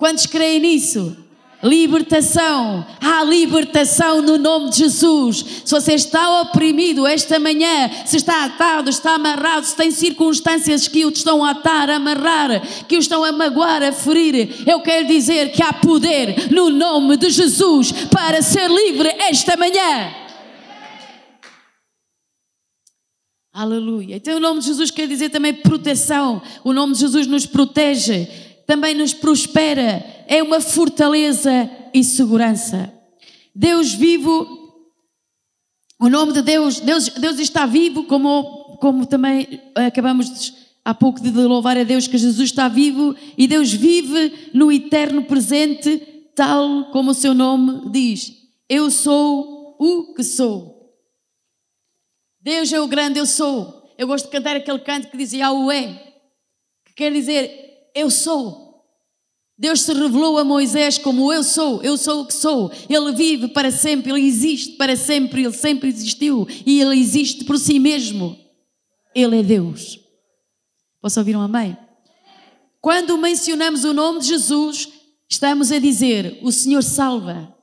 Quantos 0.02 0.26
creem 0.26 0.60
nisso? 0.62 1.16
Libertação, 1.62 2.84
há 3.00 3.24
libertação 3.24 4.20
no 4.20 4.36
nome 4.36 4.72
de 4.72 4.78
Jesus. 4.78 5.46
Se 5.64 5.72
você 5.72 5.94
está 5.94 6.42
oprimido 6.42 7.06
esta 7.06 7.40
manhã, 7.40 7.88
se 8.04 8.18
está 8.18 8.46
atado, 8.46 8.90
está 8.90 9.14
amarrado, 9.14 9.64
se 9.64 9.76
tem 9.76 9.92
circunstâncias 9.92 10.88
que 10.88 11.06
o 11.06 11.10
estão 11.10 11.46
a 11.46 11.52
atar, 11.52 11.88
a 11.88 11.98
amarrar, 11.98 12.64
que 12.88 12.96
o 12.96 13.00
estão 13.00 13.24
a 13.24 13.32
magoar, 13.32 13.84
a 13.84 13.92
ferir, 13.92 14.64
eu 14.66 14.80
quero 14.80 15.08
dizer 15.08 15.52
que 15.52 15.62
há 15.62 15.72
poder 15.72 16.52
no 16.52 16.72
nome 16.72 17.16
de 17.16 17.30
Jesus 17.30 17.92
para 18.10 18.42
ser 18.42 18.68
livre 18.68 19.10
esta 19.20 19.56
manhã. 19.56 20.21
Aleluia. 23.54 24.16
Então 24.16 24.38
o 24.38 24.40
nome 24.40 24.62
de 24.62 24.68
Jesus 24.68 24.92
quer 24.92 25.08
dizer 25.08 25.30
também 25.30 25.54
proteção. 25.54 26.42
O 26.64 26.72
nome 26.72 26.94
de 26.94 27.00
Jesus 27.00 27.28
nos 27.28 27.46
protege, 27.46 28.26
também 28.66 28.96
nos 28.96 29.14
prospera, 29.14 30.06
é 30.26 30.42
uma 30.42 30.62
fortaleza 30.62 31.70
e 31.94 32.02
segurança. 32.02 32.94
Deus 33.54 33.94
vivo, 33.94 34.48
o 36.00 36.08
nome 36.08 36.32
de 36.32 36.42
Deus, 36.42 36.80
Deus, 36.80 37.10
Deus 37.10 37.40
está 37.40 37.66
vivo, 37.66 38.06
como, 38.06 38.78
como 38.80 39.06
também 39.06 39.60
acabamos 39.76 40.30
de, 40.30 40.54
há 40.86 40.94
pouco 40.94 41.22
de 41.22 41.30
louvar 41.30 41.78
a 41.78 41.84
Deus 41.84 42.08
que 42.08 42.18
Jesus 42.18 42.50
está 42.50 42.70
vivo 42.70 43.14
e 43.38 43.48
Deus 43.48 43.74
vive 43.74 44.50
no 44.54 44.72
eterno 44.72 45.24
presente, 45.24 45.98
tal 46.34 46.86
como 46.92 47.12
o 47.12 47.14
seu 47.14 47.34
nome 47.34 47.92
diz. 47.92 48.32
Eu 48.70 48.90
sou 48.90 49.76
o 49.78 50.14
que 50.14 50.24
sou. 50.24 50.81
Deus 52.42 52.74
é 52.74 52.80
o 52.82 52.88
grande 52.88 53.20
eu 53.20 53.26
sou. 53.26 53.82
Eu 53.98 54.08
gosto 54.08 54.26
de 54.26 54.32
cantar 54.32 54.56
aquele 54.56 54.80
canto 54.80 55.10
que 55.10 55.18
dizia 55.18 55.48
Aué, 55.48 56.14
que 56.86 56.94
quer 56.96 57.12
dizer 57.12 57.92
eu 57.96 58.10
sou. 58.10 58.72
Deus 59.58 59.82
se 59.82 59.94
revelou 59.94 60.40
a 60.40 60.44
Moisés 60.44 60.98
como 60.98 61.32
eu 61.32 61.44
sou, 61.44 61.84
eu 61.84 61.96
sou 61.96 62.22
o 62.22 62.26
que 62.26 62.34
sou. 62.34 62.72
Ele 62.90 63.12
vive 63.12 63.50
para 63.50 63.70
sempre, 63.70 64.12
ele 64.12 64.26
existe 64.26 64.76
para 64.76 64.96
sempre, 64.96 65.44
ele 65.44 65.54
sempre 65.54 65.88
existiu 65.88 66.48
e 66.66 66.82
ele 66.82 67.00
existe 67.00 67.46
por 67.46 67.60
si 67.60 67.78
mesmo. 67.78 68.36
Ele 69.14 69.40
é 69.40 69.44
Deus. 69.44 70.00
Posso 71.00 71.20
ouvir 71.20 71.36
um 71.36 71.42
amém? 71.42 71.78
Quando 72.82 73.16
mencionamos 73.20 73.84
o 73.84 73.94
nome 73.94 74.22
de 74.22 74.30
Jesus, 74.30 74.90
estamos 75.30 75.72
a 75.72 75.78
dizer: 75.78 76.40
o 76.42 76.52
Senhor 76.52 76.82
salva, 76.82 77.56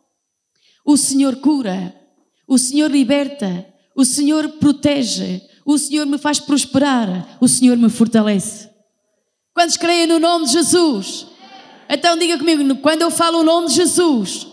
o 0.84 0.96
Senhor 0.96 1.36
cura, 1.36 1.92
o 2.46 2.58
Senhor 2.58 2.88
liberta, 2.88 3.66
o 3.98 4.04
Senhor 4.04 4.48
protege, 4.60 5.42
o 5.66 5.76
Senhor 5.76 6.06
me 6.06 6.18
faz 6.18 6.38
prosperar, 6.38 7.36
o 7.40 7.48
Senhor 7.48 7.76
me 7.76 7.90
fortalece. 7.90 8.70
Quantos 9.52 9.76
creem 9.76 10.06
no 10.06 10.20
nome 10.20 10.46
de 10.46 10.52
Jesus? 10.52 11.26
Então 11.90 12.16
diga 12.16 12.38
comigo, 12.38 12.76
quando 12.76 13.02
eu 13.02 13.10
falo 13.10 13.40
o 13.40 13.42
nome 13.42 13.66
de 13.66 13.74
Jesus, 13.74 14.46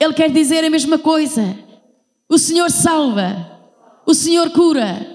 Ele 0.00 0.14
quer 0.14 0.30
dizer 0.30 0.64
a 0.64 0.70
mesma 0.70 0.96
coisa. 0.96 1.54
O 2.30 2.38
Senhor 2.38 2.70
salva, 2.70 3.60
o 4.06 4.14
Senhor 4.14 4.48
cura, 4.52 5.06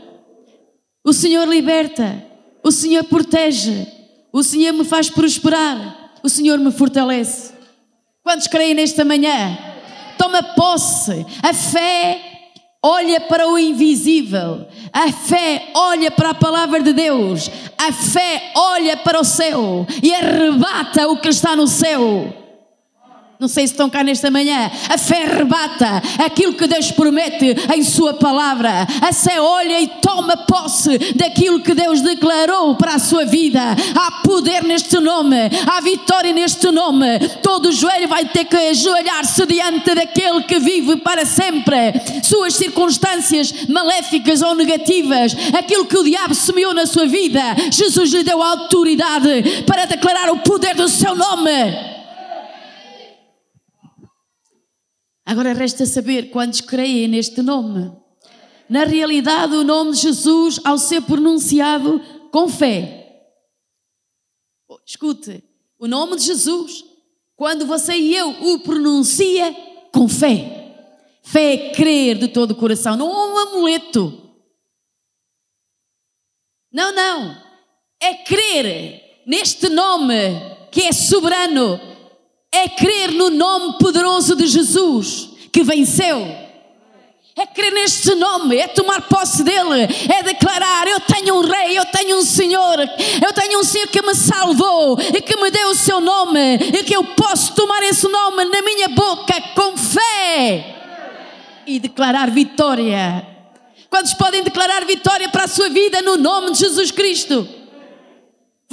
o 1.04 1.12
Senhor 1.12 1.48
liberta, 1.48 2.24
o 2.64 2.72
Senhor 2.72 3.04
protege, 3.06 3.88
o 4.32 4.44
Senhor 4.44 4.72
me 4.72 4.86
faz 4.86 5.10
prosperar, 5.10 6.14
o 6.22 6.30
Senhor 6.30 6.60
me 6.60 6.72
fortalece. 6.72 7.52
Quantos 8.22 8.46
creem 8.46 8.76
nesta 8.76 9.04
manhã? 9.04 9.58
Toma 10.16 10.44
posse. 10.44 11.26
A 11.42 11.56
fé 11.56 12.33
olha 12.84 13.22
para 13.22 13.48
o 13.48 13.58
invisível, 13.58 14.68
a 14.92 15.10
fé 15.10 15.70
olha 15.74 16.12
para 16.12 16.32
a 16.32 16.36
palavra 16.36 16.82
de 16.82 16.92
Deus, 16.92 17.50
a 17.78 17.94
fé 17.94 18.52
olha 18.54 18.98
para 18.98 19.22
o 19.22 19.24
céu 19.24 19.88
e 20.04 20.14
arrebata 20.14 21.08
o 21.08 21.18
que 21.18 21.30
está 21.30 21.56
no 21.56 21.66
céu. 21.66 22.43
Não 23.44 23.50
sei 23.50 23.68
se 23.68 23.74
estão 23.74 23.90
cá 23.90 24.06
nesta 24.06 24.32
manhã. 24.32 24.72
A 24.88 24.98
fé 24.98 25.26
rebata 25.26 26.02
aquilo 26.26 26.54
que 26.54 26.66
Deus 26.66 26.92
promete 26.92 27.54
em 27.76 27.84
Sua 27.84 28.14
palavra. 28.14 28.88
A 29.02 29.12
fé 29.12 29.42
olha 29.42 29.82
e 29.82 29.88
toma 30.02 30.38
posse 30.38 30.98
daquilo 31.14 31.60
que 31.60 31.74
Deus 31.74 32.00
declarou 32.00 32.76
para 32.78 32.96
a 32.96 33.00
sua 33.00 33.26
vida. 33.26 33.60
Há 33.96 34.12
poder 34.24 34.64
neste 34.64 34.98
nome, 34.98 35.36
há 35.68 35.82
vitória 35.82 36.32
neste 36.32 36.72
nome. 36.72 37.20
Todo 37.42 37.74
joelho 37.74 38.08
vai 38.08 38.24
ter 38.24 38.46
que 38.46 38.56
ajoelhar-se 38.56 39.46
diante 39.46 39.94
daquele 39.94 40.44
que 40.44 40.60
vive 40.60 40.96
para 41.02 41.26
sempre. 41.26 41.76
Suas 42.24 42.54
circunstâncias 42.54 43.54
maléficas 43.68 44.42
ou 44.42 44.56
negativas, 44.56 45.36
aquilo 45.54 45.86
que 45.86 45.98
o 45.98 46.04
diabo 46.06 46.34
semeou 46.34 46.74
na 46.74 46.86
sua 46.86 47.08
vida, 47.08 47.42
Jesus 47.70 48.10
lhe 48.14 48.24
deu 48.24 48.42
autoridade 48.42 49.64
para 49.68 49.84
declarar 49.84 50.32
o 50.32 50.38
poder 50.38 50.76
do 50.76 50.88
seu 50.88 51.14
nome. 51.14 51.94
Agora 55.26 55.54
resta 55.54 55.86
saber 55.86 56.30
quantos 56.30 56.62
creem 56.62 57.08
neste 57.08 57.42
nome. 57.42 57.92
Na 58.70 58.84
realidade, 58.84 59.56
o 59.56 59.64
nome 59.64 59.92
de 59.92 60.00
Jesus, 60.00 60.60
ao 60.64 60.78
ser 60.78 61.02
pronunciado 61.02 62.02
com 62.32 62.50
fé. 62.50 63.28
Oh, 64.68 64.80
escute, 64.86 65.44
o 65.78 65.88
nome 65.88 66.16
de 66.16 66.24
Jesus, 66.24 66.84
quando 67.36 67.66
você 67.66 67.94
e 67.94 68.16
eu 68.16 68.30
o 68.30 68.60
pronuncia 68.60 69.54
com 69.92 70.08
fé. 70.08 70.64
Fé 71.22 71.54
é 71.54 71.70
crer 71.72 72.18
de 72.18 72.28
todo 72.28 72.52
o 72.52 72.56
coração, 72.56 72.98
não 72.98 73.10
é 73.10 73.34
um 73.34 73.38
amuleto. 73.38 74.22
Não, 76.72 76.92
não. 76.94 77.38
É 78.00 78.16
crer 78.16 79.24
neste 79.26 79.70
nome 79.70 80.16
que 80.72 80.82
é 80.82 80.92
soberano, 80.92 81.80
é 82.54 82.70
crer 82.70 83.12
no 83.12 83.32
nome 83.32 83.80
poderoso 83.80 84.36
de 84.36 84.46
Jesus 84.46 85.30
que 85.52 85.64
venceu. 85.64 86.44
É 87.36 87.48
crer 87.48 87.74
neste 87.74 88.14
nome, 88.14 88.58
é 88.58 88.68
tomar 88.68 89.02
posse 89.02 89.44
dele, 89.44 89.88
é 90.16 90.22
declarar: 90.22 90.88
Eu 90.88 91.00
tenho 91.00 91.36
um 91.36 91.42
rei, 91.42 91.78
eu 91.78 91.86
tenho 91.86 92.18
um 92.18 92.22
Senhor, 92.22 92.80
eu 92.80 93.34
tenho 93.34 93.60
um 93.60 93.64
Senhor 93.64 93.88
que 93.88 94.04
me 94.04 94.14
salvou 94.14 95.00
e 95.00 95.20
que 95.20 95.36
me 95.38 95.50
deu 95.50 95.70
o 95.70 95.76
seu 95.76 96.00
nome 96.00 96.56
e 96.58 96.84
que 96.84 96.96
eu 96.96 97.04
posso 97.04 97.56
tomar 97.56 97.82
esse 97.82 98.08
nome 98.08 98.46
na 98.46 98.62
minha 98.62 98.88
boca 98.90 99.34
com 99.56 99.76
fé 99.76 100.76
e 101.66 101.80
declarar 101.80 102.30
vitória. 102.30 103.28
Quantos 103.90 104.14
podem 104.14 104.44
declarar 104.44 104.86
vitória 104.86 105.28
para 105.30 105.46
a 105.46 105.48
sua 105.48 105.70
vida 105.70 106.04
no 106.04 106.18
nome 106.18 106.52
de 106.52 106.60
Jesus 106.60 106.92
Cristo? 106.92 107.63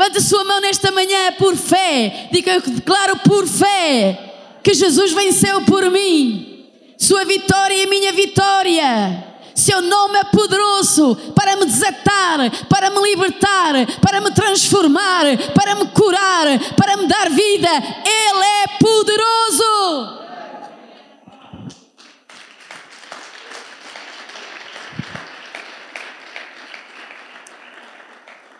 Levante 0.01 0.17
a 0.17 0.23
sua 0.23 0.43
mão 0.45 0.63
nesta 0.63 0.91
manhã 0.91 1.33
por 1.33 1.55
fé. 1.55 2.31
Diga, 2.33 2.55
eu 2.55 2.63
declaro 2.63 3.19
por 3.19 3.47
fé 3.47 4.59
que 4.63 4.73
Jesus 4.73 5.13
venceu 5.13 5.61
por 5.67 5.91
mim. 5.91 6.65
Sua 6.97 7.23
vitória 7.27 7.83
e 7.83 7.87
minha 7.87 8.11
vitória. 8.11 9.27
Seu 9.55 9.83
nome 9.83 10.19
é 10.19 10.25
poderoso 10.25 11.15
para 11.35 11.55
me 11.57 11.67
desatar, 11.67 12.51
para 12.67 12.89
me 12.89 13.11
libertar, 13.11 13.75
para 14.01 14.23
me 14.23 14.31
transformar, 14.31 15.37
para 15.55 15.75
me 15.75 15.87
curar, 15.89 16.47
para 16.75 16.97
me 16.97 17.07
dar 17.07 17.29
vida. 17.29 17.69
Ele 17.69 18.43
é 18.43 18.79
poderoso. 18.79 20.19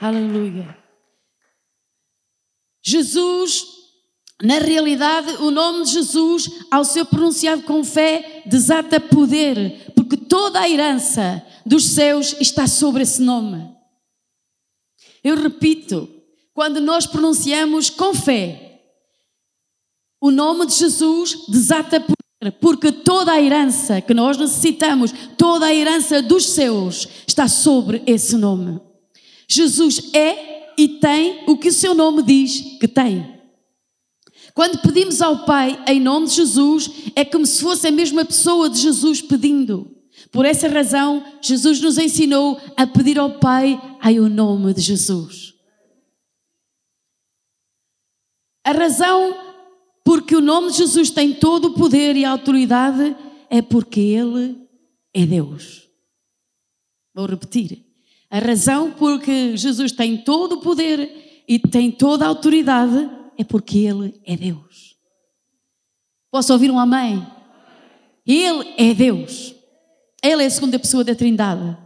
Aleluia. 0.03 0.80
Jesus, 2.91 3.67
na 4.43 4.59
realidade, 4.59 5.31
o 5.43 5.51
nome 5.51 5.85
de 5.85 5.93
Jesus, 5.93 6.51
ao 6.71 6.85
ser 6.85 7.05
pronunciado 7.05 7.63
com 7.63 7.85
fé, 7.85 8.43
desata 8.47 8.99
poder, 8.99 9.93
porque 9.95 10.17
toda 10.17 10.61
a 10.61 10.69
herança 10.69 11.45
dos 11.65 11.87
céus 11.87 12.35
está 12.41 12.67
sobre 12.67 13.05
esse 13.05 13.23
nome. 13.23 13.71
Eu 15.23 15.37
repito, 15.37 16.09
quando 16.53 16.81
nós 16.81 17.07
pronunciamos 17.07 17.91
com 17.91 18.13
fé, 18.13 18.81
o 20.21 20.31
nome 20.31 20.67
de 20.67 20.75
Jesus 20.75 21.47
desata 21.49 22.01
poder, 22.01 22.53
porque 22.61 22.91
toda 22.91 23.33
a 23.33 23.41
herança 23.41 24.01
que 24.01 24.15
nós 24.15 24.37
necessitamos, 24.37 25.13
toda 25.39 25.67
a 25.67 25.75
herança 25.75 26.21
dos 26.21 26.47
céus, 26.47 27.07
está 27.27 27.47
sobre 27.47 28.03
esse 28.07 28.37
nome. 28.37 28.81
Jesus 29.47 30.13
é 30.13 30.60
e 30.81 30.89
tem 30.89 31.45
o 31.47 31.59
que 31.59 31.69
o 31.69 31.73
seu 31.73 31.95
nome 31.95 32.23
diz 32.23 32.79
que 32.81 32.89
tem. 32.89 33.39
Quando 34.55 34.81
pedimos 34.81 35.21
ao 35.21 35.45
Pai 35.45 35.79
em 35.87 36.01
nome 36.01 36.27
de 36.27 36.37
Jesus, 36.37 36.91
é 37.15 37.23
como 37.23 37.45
se 37.45 37.61
fosse 37.61 37.87
a 37.87 37.91
mesma 37.91 38.25
pessoa 38.25 38.71
de 38.71 38.79
Jesus 38.79 39.21
pedindo. 39.21 39.95
Por 40.33 40.47
essa 40.47 40.69
razão, 40.69 41.23
Jesus 41.43 41.83
nos 41.83 41.99
ensinou 41.99 42.59
a 42.79 42.87
pedir 42.87 43.19
ao 43.19 43.39
Pai 43.39 43.79
em 44.03 44.21
o 44.21 44.31
nome 44.31 44.73
de 44.73 44.81
Jesus. 44.81 45.53
A 48.65 48.73
razão 48.73 49.37
porque 50.03 50.35
o 50.35 50.41
nome 50.41 50.71
de 50.71 50.79
Jesus 50.79 51.11
tem 51.11 51.35
todo 51.35 51.67
o 51.67 51.75
poder 51.75 52.17
e 52.17 52.25
a 52.25 52.31
autoridade 52.31 53.15
é 53.51 53.61
porque 53.61 54.01
Ele 54.01 54.67
é 55.13 55.27
Deus. 55.27 55.87
Vou 57.13 57.27
repetir. 57.27 57.90
A 58.31 58.39
razão 58.39 58.93
porque 58.93 59.57
Jesus 59.57 59.91
tem 59.91 60.17
todo 60.17 60.53
o 60.53 60.61
poder 60.61 61.43
e 61.49 61.59
tem 61.59 61.91
toda 61.91 62.25
a 62.25 62.29
autoridade 62.29 63.11
é 63.37 63.43
porque 63.43 63.79
Ele 63.79 64.21
é 64.25 64.37
Deus. 64.37 64.95
Posso 66.31 66.53
ouvir 66.53 66.71
um 66.71 66.79
amém? 66.79 67.27
Ele 68.25 68.75
é 68.77 68.95
Deus. 68.95 69.55
Ele 70.23 70.45
é 70.45 70.47
a 70.47 70.51
segunda 70.51 70.79
pessoa 70.79 71.03
da 71.03 71.15
Trindade. 71.15 71.77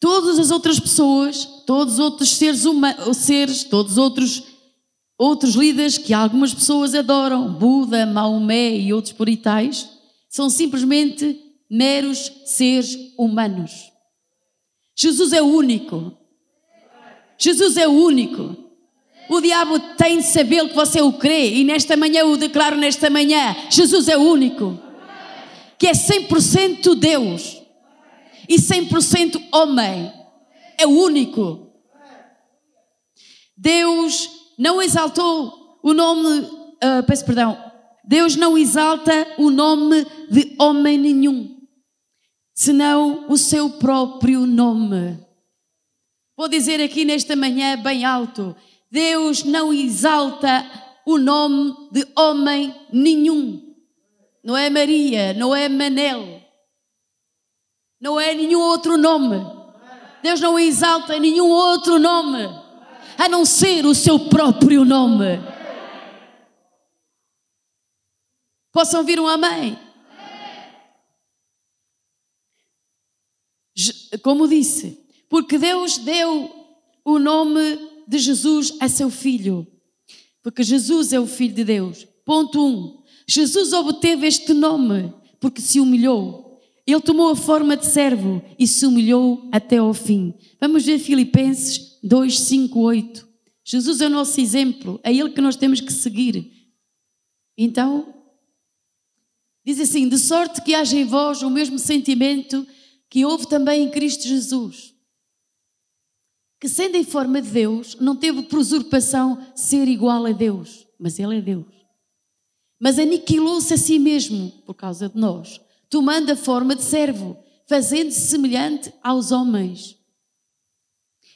Todas 0.00 0.38
as 0.38 0.50
outras 0.50 0.80
pessoas, 0.80 1.44
todos 1.66 1.94
os 1.94 2.00
outros 2.00 2.36
seres 2.36 2.64
humanos, 2.64 3.16
seres, 3.18 3.64
todos 3.64 3.92
os 3.92 3.98
outros 3.98 4.42
outros 5.18 5.54
líderes 5.56 5.98
que 5.98 6.14
algumas 6.14 6.54
pessoas 6.54 6.94
adoram, 6.94 7.52
Buda, 7.52 8.06
Maomé 8.06 8.76
e 8.76 8.92
outros 8.92 9.12
por 9.12 9.26
são 10.28 10.48
simplesmente 10.48 11.36
meros 11.68 12.30
seres 12.44 12.96
humanos. 13.18 13.90
Jesus 14.98 15.32
é 15.32 15.40
único. 15.40 16.12
Jesus 17.38 17.76
é 17.76 17.86
único. 17.86 18.56
O 19.28 19.40
diabo 19.40 19.78
tem 19.96 20.18
de 20.18 20.24
saber 20.24 20.68
que 20.68 20.74
você 20.74 21.00
o 21.00 21.12
crê 21.12 21.54
e 21.54 21.62
nesta 21.62 21.96
manhã 21.96 22.20
eu 22.22 22.36
declaro 22.36 22.76
nesta 22.76 23.08
manhã, 23.08 23.54
Jesus 23.70 24.08
é 24.08 24.16
único. 24.16 24.76
Que 25.78 25.86
é 25.86 25.92
100% 25.92 26.96
Deus 26.96 27.62
e 28.48 28.56
100% 28.56 29.40
homem. 29.52 30.12
É 30.76 30.86
único. 30.86 31.70
Deus 33.56 34.28
não 34.58 34.82
exaltou 34.82 35.78
o 35.82 35.94
nome, 35.94 36.40
uh, 36.40 37.02
peço 37.06 37.24
perdão, 37.24 37.56
Deus 38.04 38.34
não 38.34 38.58
exalta 38.58 39.12
o 39.36 39.50
nome 39.50 40.04
de 40.30 40.56
homem 40.58 40.98
nenhum, 40.98 41.57
senão 42.58 43.26
o 43.28 43.38
seu 43.38 43.70
próprio 43.70 44.44
nome. 44.44 45.16
Vou 46.36 46.48
dizer 46.48 46.82
aqui 46.82 47.04
nesta 47.04 47.36
manhã 47.36 47.80
bem 47.80 48.04
alto: 48.04 48.56
Deus 48.90 49.44
não 49.44 49.72
exalta 49.72 50.68
o 51.06 51.18
nome 51.18 51.72
de 51.92 52.04
homem 52.16 52.74
nenhum. 52.92 53.64
Não 54.42 54.56
é 54.56 54.68
Maria, 54.68 55.32
não 55.34 55.54
é 55.54 55.68
Manel, 55.68 56.42
não 58.00 58.18
é 58.18 58.34
nenhum 58.34 58.60
outro 58.60 58.96
nome. 58.96 59.36
Deus 60.20 60.40
não 60.40 60.58
exalta 60.58 61.16
nenhum 61.20 61.48
outro 61.48 61.96
nome 62.00 62.42
a 63.16 63.28
não 63.28 63.44
ser 63.44 63.86
o 63.86 63.94
seu 63.94 64.18
próprio 64.18 64.84
nome. 64.84 65.40
Possam 68.72 68.98
ouvir 69.00 69.20
um 69.20 69.28
amém? 69.28 69.78
Como 74.22 74.48
disse, 74.48 74.98
porque 75.28 75.58
Deus 75.58 75.98
deu 75.98 76.50
o 77.04 77.18
nome 77.18 77.78
de 78.06 78.18
Jesus 78.18 78.74
a 78.80 78.88
seu 78.88 79.10
filho. 79.10 79.66
Porque 80.42 80.62
Jesus 80.62 81.12
é 81.12 81.20
o 81.20 81.26
filho 81.26 81.54
de 81.54 81.64
Deus. 81.64 82.06
Ponto 82.24 82.60
1. 82.60 82.68
Um, 82.68 83.02
Jesus 83.26 83.72
obteve 83.72 84.26
este 84.26 84.54
nome 84.54 85.12
porque 85.40 85.60
se 85.60 85.80
humilhou. 85.80 86.60
Ele 86.86 87.00
tomou 87.00 87.28
a 87.30 87.36
forma 87.36 87.76
de 87.76 87.84
servo 87.84 88.42
e 88.58 88.66
se 88.66 88.86
humilhou 88.86 89.46
até 89.52 89.76
ao 89.76 89.92
fim. 89.92 90.32
Vamos 90.58 90.86
ver 90.86 90.98
Filipenses 90.98 91.98
2, 92.02 92.40
5, 92.40 92.80
8. 92.80 93.28
Jesus 93.62 94.00
é 94.00 94.06
o 94.06 94.10
nosso 94.10 94.40
exemplo, 94.40 94.98
é 95.04 95.12
Ele 95.12 95.28
que 95.28 95.42
nós 95.42 95.54
temos 95.54 95.82
que 95.82 95.92
seguir. 95.92 96.50
Então, 97.58 98.14
diz 99.62 99.78
assim: 99.78 100.08
de 100.08 100.16
sorte 100.16 100.62
que 100.62 100.74
haja 100.74 100.96
em 100.96 101.04
vós 101.04 101.42
o 101.42 101.50
mesmo 101.50 101.78
sentimento 101.78 102.66
que 103.08 103.24
houve 103.24 103.46
também 103.48 103.84
em 103.84 103.90
Cristo 103.90 104.26
Jesus, 104.26 104.94
que 106.60 106.68
sendo 106.68 106.96
em 106.96 107.04
forma 107.04 107.40
de 107.40 107.50
Deus, 107.50 107.96
não 108.00 108.16
teve 108.16 108.42
por 108.42 108.58
usurpação 108.58 109.46
ser 109.54 109.86
igual 109.88 110.26
a 110.26 110.32
Deus, 110.32 110.86
mas 110.98 111.18
Ele 111.18 111.38
é 111.38 111.40
Deus. 111.40 111.66
Mas 112.80 112.98
aniquilou-se 112.98 113.72
a 113.72 113.78
si 113.78 113.98
mesmo 113.98 114.50
por 114.66 114.74
causa 114.74 115.08
de 115.08 115.16
nós, 115.16 115.60
tomando 115.88 116.30
a 116.30 116.36
forma 116.36 116.74
de 116.74 116.82
servo, 116.82 117.36
fazendo-se 117.66 118.20
semelhante 118.20 118.92
aos 119.02 119.30
homens 119.30 119.98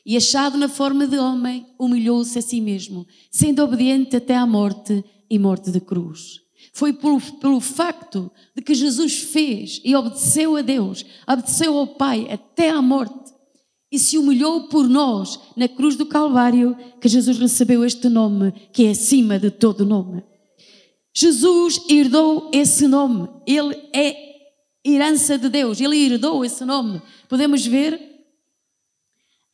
e 0.04 0.16
achado 0.16 0.58
na 0.58 0.68
forma 0.68 1.06
de 1.06 1.16
homem, 1.16 1.66
humilhou-se 1.78 2.37
a 2.37 2.42
si 2.42 2.61
mesmo, 2.61 3.06
sendo 3.30 3.62
obediente 3.62 4.16
até 4.16 4.37
à 4.37 4.44
morte 4.44 5.04
e 5.30 5.38
morte 5.38 5.70
de 5.70 5.80
cruz. 5.80 6.40
Foi 6.72 6.92
pelo, 6.92 7.20
pelo 7.20 7.61
facto 7.61 8.30
de 8.56 8.62
que 8.62 8.74
Jesus 8.74 9.18
fez 9.18 9.80
e 9.85 9.94
obedeceu 9.94 10.56
a 10.56 10.62
Deus, 10.62 11.04
obedeceu 11.28 11.76
ao 11.76 11.87
Pai 11.87 12.26
até 12.30 12.70
à 12.70 12.80
morte 12.80 13.32
e 13.92 13.98
se 13.98 14.16
humilhou 14.16 14.68
por 14.68 14.88
nós 14.88 15.38
na 15.54 15.68
cruz 15.68 15.96
do 15.96 16.06
Calvário 16.06 16.74
que 16.98 17.08
Jesus 17.08 17.38
recebeu 17.38 17.85
este 17.85 18.08
nome 18.08 18.52
que 18.72 18.87
é 18.87 18.90
acima 18.90 19.38
de 19.38 19.50
todo 19.50 19.85
nome. 19.85 20.24
Jesus 21.14 21.78
herdou 21.90 22.50
esse 22.54 22.88
nome, 22.88 23.28
ele 23.46 23.76
é 23.92 24.16
herança 24.82 25.37
de 25.37 25.50
Deus, 25.50 25.78
ele 25.78 26.06
herdou 26.06 26.42
esse 26.42 26.64
nome. 26.64 27.02
Podemos 27.28 27.66
ver 27.66 28.00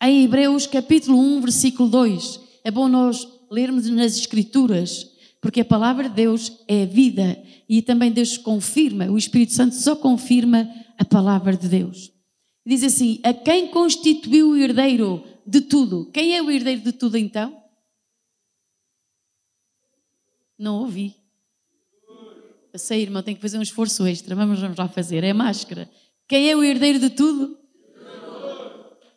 em 0.00 0.22
Hebreus 0.22 0.68
capítulo 0.68 1.18
1, 1.18 1.40
versículo 1.40 1.88
2. 1.88 2.40
É 2.62 2.70
bom 2.70 2.86
nós 2.86 3.26
lermos 3.50 3.88
nas 3.90 4.16
Escrituras, 4.16 5.07
porque 5.40 5.60
a 5.60 5.64
palavra 5.64 6.08
de 6.08 6.14
Deus 6.14 6.52
é 6.66 6.84
vida 6.84 7.40
e 7.68 7.80
também 7.80 8.10
Deus 8.10 8.36
confirma, 8.36 9.06
o 9.06 9.18
Espírito 9.18 9.52
Santo 9.52 9.74
só 9.74 9.94
confirma 9.94 10.68
a 10.98 11.04
palavra 11.04 11.56
de 11.56 11.68
Deus. 11.68 12.12
Diz 12.66 12.82
assim: 12.82 13.20
A 13.22 13.32
quem 13.32 13.68
constituiu 13.68 14.50
o 14.50 14.56
herdeiro 14.56 15.24
de 15.46 15.60
tudo? 15.60 16.10
Quem 16.12 16.36
é 16.36 16.42
o 16.42 16.50
herdeiro 16.50 16.82
de 16.82 16.92
tudo 16.92 17.16
então? 17.16 17.56
Não 20.58 20.80
ouvi. 20.80 21.14
Eu 22.72 22.78
sei, 22.78 23.02
irmão, 23.02 23.22
tenho 23.22 23.36
que 23.36 23.42
fazer 23.42 23.58
um 23.58 23.62
esforço 23.62 24.06
extra. 24.06 24.34
Vamos, 24.34 24.60
vamos 24.60 24.76
lá 24.76 24.88
fazer. 24.88 25.24
É 25.24 25.32
máscara. 25.32 25.88
Quem 26.26 26.50
é 26.50 26.56
o 26.56 26.62
herdeiro 26.62 26.98
de 26.98 27.10
tudo? 27.10 27.56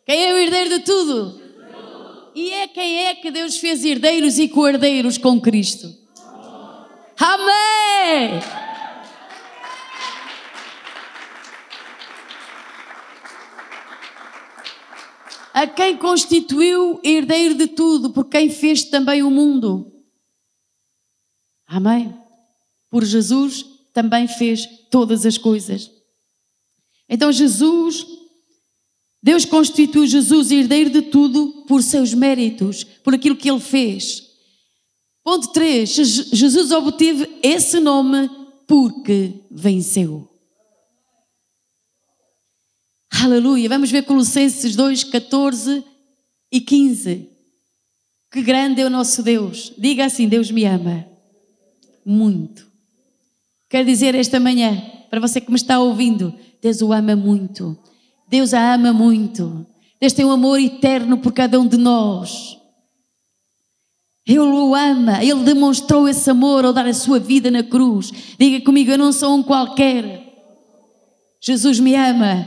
Quem 0.06 0.24
é 0.24 0.32
o 0.32 0.38
herdeiro 0.38 0.70
de 0.70 0.78
tudo? 0.80 1.42
E 2.34 2.50
é 2.50 2.68
quem 2.68 3.06
é 3.06 3.14
que 3.14 3.30
Deus 3.30 3.58
fez 3.58 3.84
herdeiros 3.84 4.38
e 4.38 4.48
co-herdeiros 4.48 5.18
com 5.18 5.38
Cristo? 5.40 6.01
Amém! 7.24 8.40
A 15.54 15.66
quem 15.68 15.96
constituiu 15.96 16.98
herdeiro 17.04 17.54
de 17.54 17.68
tudo, 17.68 18.10
por 18.10 18.24
quem 18.24 18.50
fez 18.50 18.82
também 18.84 19.22
o 19.22 19.30
mundo. 19.30 19.92
Amém? 21.64 22.12
Por 22.90 23.04
Jesus 23.04 23.64
também 23.92 24.26
fez 24.26 24.66
todas 24.90 25.24
as 25.24 25.38
coisas. 25.38 25.90
Então 27.08 27.30
Jesus 27.30 28.04
Deus 29.22 29.44
constitui 29.44 30.08
Jesus 30.08 30.50
herdeiro 30.50 30.90
de 30.90 31.02
tudo 31.02 31.64
por 31.68 31.84
seus 31.84 32.12
méritos, 32.12 32.82
por 32.82 33.14
aquilo 33.14 33.36
que 33.36 33.48
ele 33.48 33.60
fez. 33.60 34.31
Ponto 35.24 35.52
3. 35.52 35.88
Jesus 35.88 36.70
obteve 36.72 37.38
esse 37.42 37.78
nome 37.78 38.28
porque 38.66 39.44
venceu. 39.50 40.28
Aleluia. 43.10 43.68
Vamos 43.68 43.90
ver 43.90 44.02
Colossenses 44.02 44.74
2, 44.74 45.04
14 45.04 45.84
e 46.50 46.60
15. 46.60 47.28
Que 48.32 48.42
grande 48.42 48.80
é 48.80 48.86
o 48.86 48.90
nosso 48.90 49.22
Deus. 49.22 49.72
Diga 49.78 50.06
assim: 50.06 50.26
Deus 50.26 50.50
me 50.50 50.64
ama 50.64 51.06
muito. 52.04 52.66
Quero 53.68 53.86
dizer 53.86 54.14
esta 54.14 54.40
manhã, 54.40 54.82
para 55.08 55.20
você 55.20 55.40
que 55.40 55.50
me 55.50 55.56
está 55.56 55.78
ouvindo, 55.78 56.34
Deus 56.60 56.82
o 56.82 56.92
ama 56.92 57.14
muito. 57.14 57.78
Deus 58.28 58.52
a 58.54 58.74
ama 58.74 58.92
muito. 58.92 59.66
Deus 60.00 60.12
tem 60.12 60.24
um 60.24 60.32
amor 60.32 60.58
eterno 60.58 61.18
por 61.18 61.32
cada 61.32 61.60
um 61.60 61.66
de 61.66 61.76
nós. 61.76 62.58
Ele 64.26 64.38
o 64.38 64.74
ama, 64.74 65.22
Ele 65.22 65.42
demonstrou 65.42 66.08
esse 66.08 66.30
amor 66.30 66.64
ao 66.64 66.72
dar 66.72 66.86
a 66.86 66.94
sua 66.94 67.18
vida 67.18 67.50
na 67.50 67.62
cruz. 67.62 68.12
Diga 68.38 68.64
comigo, 68.64 68.90
eu 68.90 68.98
não 68.98 69.12
sou 69.12 69.34
um 69.34 69.42
qualquer. 69.42 70.22
Jesus 71.42 71.80
me 71.80 71.94
ama. 71.94 72.46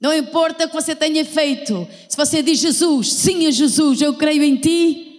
Não 0.00 0.12
importa 0.14 0.64
o 0.64 0.68
que 0.68 0.74
você 0.74 0.94
tenha 0.94 1.24
feito, 1.24 1.86
se 2.08 2.16
você 2.16 2.42
diz 2.42 2.58
Jesus, 2.58 3.12
sim 3.12 3.46
a 3.46 3.50
Jesus, 3.50 4.02
eu 4.02 4.14
creio 4.14 4.42
em 4.42 4.56
ti, 4.56 5.10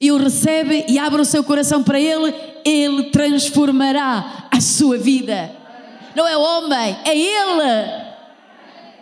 e 0.00 0.10
o 0.10 0.16
recebe 0.16 0.84
e 0.88 0.98
abre 0.98 1.20
o 1.20 1.24
seu 1.24 1.44
coração 1.44 1.82
para 1.82 2.00
Ele, 2.00 2.34
Ele 2.64 3.04
transformará 3.10 4.48
a 4.50 4.60
sua 4.60 4.98
vida 4.98 5.66
não 6.16 6.26
é 6.26 6.36
homem, 6.36 6.96
é 7.04 7.16
Ele. 7.16 8.05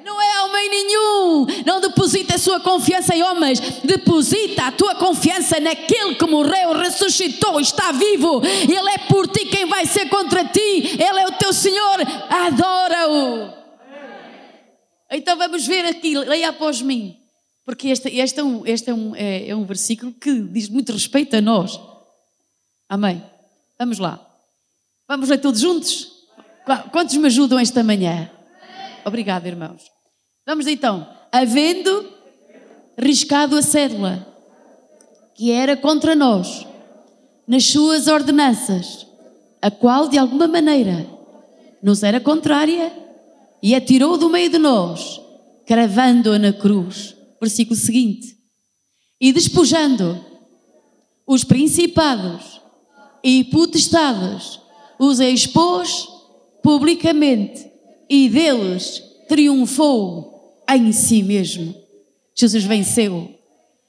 Não 0.04 0.20
é 0.20 0.42
homem 0.44 0.68
nenhum. 0.68 1.46
Não 1.64 1.80
deposita 1.80 2.34
a 2.34 2.38
sua 2.38 2.60
confiança 2.60 3.16
em 3.16 3.22
homens. 3.22 3.58
Deposita 3.82 4.66
a 4.66 4.72
tua 4.72 4.94
confiança 4.96 5.58
naquele 5.58 6.14
que 6.14 6.26
morreu, 6.26 6.74
ressuscitou, 6.74 7.58
está 7.58 7.90
vivo. 7.90 8.42
Ele 8.44 8.90
é 8.90 8.98
por 9.08 9.26
ti 9.26 9.46
quem 9.46 9.64
vai 9.64 9.86
ser 9.86 10.08
contra 10.10 10.44
ti. 10.44 10.60
Ele 10.60 11.20
é 11.20 11.26
o 11.26 11.32
teu 11.32 11.54
Senhor. 11.54 12.00
Adora-o. 12.28 13.64
Então 15.10 15.38
vamos 15.38 15.66
ver 15.66 15.86
aqui, 15.86 16.14
leia 16.18 16.50
após 16.50 16.82
mim. 16.82 17.16
Porque 17.64 17.88
este, 17.88 18.10
este, 18.10 18.40
é, 18.40 18.44
um, 18.44 18.66
este 18.66 18.90
é, 18.90 18.94
um, 18.94 19.16
é, 19.16 19.48
é 19.48 19.56
um 19.56 19.64
versículo 19.64 20.12
que 20.12 20.38
diz 20.40 20.68
muito 20.68 20.92
respeito 20.92 21.34
a 21.34 21.40
nós. 21.40 21.80
Amém. 22.88 23.24
Vamos 23.78 23.98
lá. 23.98 24.20
Vamos 25.08 25.30
ler 25.30 25.38
todos 25.38 25.60
juntos? 25.60 26.12
Quantos 26.92 27.16
me 27.16 27.26
ajudam 27.26 27.58
esta 27.58 27.82
manhã? 27.82 28.30
Obrigado, 29.04 29.46
irmãos. 29.46 29.93
Vamos 30.46 30.66
então. 30.66 31.06
Havendo 31.32 32.12
riscado 32.98 33.56
a 33.56 33.62
cédula 33.62 34.26
que 35.34 35.50
era 35.50 35.76
contra 35.76 36.14
nós, 36.14 36.66
nas 37.46 37.64
suas 37.64 38.06
ordenanças, 38.06 39.06
a 39.60 39.70
qual 39.70 40.08
de 40.08 40.16
alguma 40.16 40.46
maneira 40.46 41.06
nos 41.82 42.02
era 42.02 42.20
contrária, 42.20 42.92
e 43.62 43.74
a 43.74 43.80
tirou 43.80 44.16
do 44.16 44.28
meio 44.28 44.50
de 44.50 44.58
nós, 44.58 45.20
cravando-a 45.66 46.38
na 46.38 46.52
cruz. 46.52 47.16
Versículo 47.40 47.78
seguinte. 47.78 48.36
E 49.20 49.32
despojando 49.32 50.22
os 51.26 51.42
principados 51.44 52.60
e 53.22 53.44
potestades, 53.44 54.60
os 54.98 55.18
expôs 55.18 56.06
publicamente 56.62 57.66
e 58.08 58.28
deles 58.28 59.02
triunfou 59.28 60.33
em 60.68 60.92
si 60.92 61.22
mesmo. 61.22 61.74
Jesus 62.34 62.64
venceu. 62.64 63.34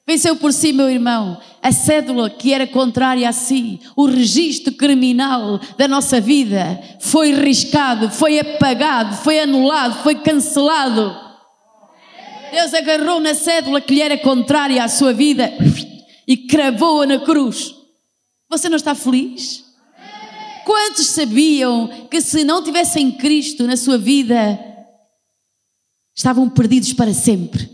Venceu 0.07 0.35
por 0.35 0.53
si, 0.53 0.71
meu 0.71 0.89
irmão, 0.89 1.41
a 1.63 1.71
cédula 1.71 2.29
que 2.29 2.53
era 2.53 2.67
contrária 2.67 3.27
a 3.27 3.31
si, 3.31 3.79
o 3.95 4.05
registro 4.05 4.71
criminal 4.73 5.59
da 5.77 5.87
nossa 5.87 6.21
vida 6.21 6.79
foi 6.99 7.33
riscado, 7.33 8.11
foi 8.11 8.37
apagado, 8.37 9.15
foi 9.15 9.39
anulado, 9.39 10.03
foi 10.03 10.13
cancelado. 10.15 11.15
Deus 12.51 12.71
agarrou 12.73 13.19
na 13.19 13.33
cédula 13.33 13.81
que 13.81 13.95
lhe 13.95 14.01
era 14.01 14.17
contrária 14.19 14.83
à 14.83 14.87
sua 14.87 15.11
vida 15.11 15.51
e 16.27 16.37
cravou-a 16.37 17.07
na 17.07 17.19
cruz. 17.19 17.73
Você 18.47 18.69
não 18.69 18.77
está 18.77 18.93
feliz? 18.93 19.65
Quantos 20.65 21.07
sabiam 21.07 22.07
que 22.09 22.21
se 22.21 22.43
não 22.43 22.63
tivessem 22.63 23.11
Cristo 23.11 23.65
na 23.65 23.75
sua 23.75 23.97
vida, 23.97 24.59
estavam 26.15 26.49
perdidos 26.49 26.93
para 26.93 27.13
sempre? 27.13 27.69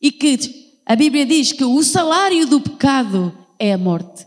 E 0.00 0.10
que 0.10 0.80
a 0.84 0.96
Bíblia 0.96 1.24
diz 1.24 1.52
que 1.52 1.64
o 1.64 1.82
salário 1.82 2.46
do 2.46 2.60
pecado 2.60 3.36
é 3.58 3.72
a 3.72 3.78
morte. 3.78 4.26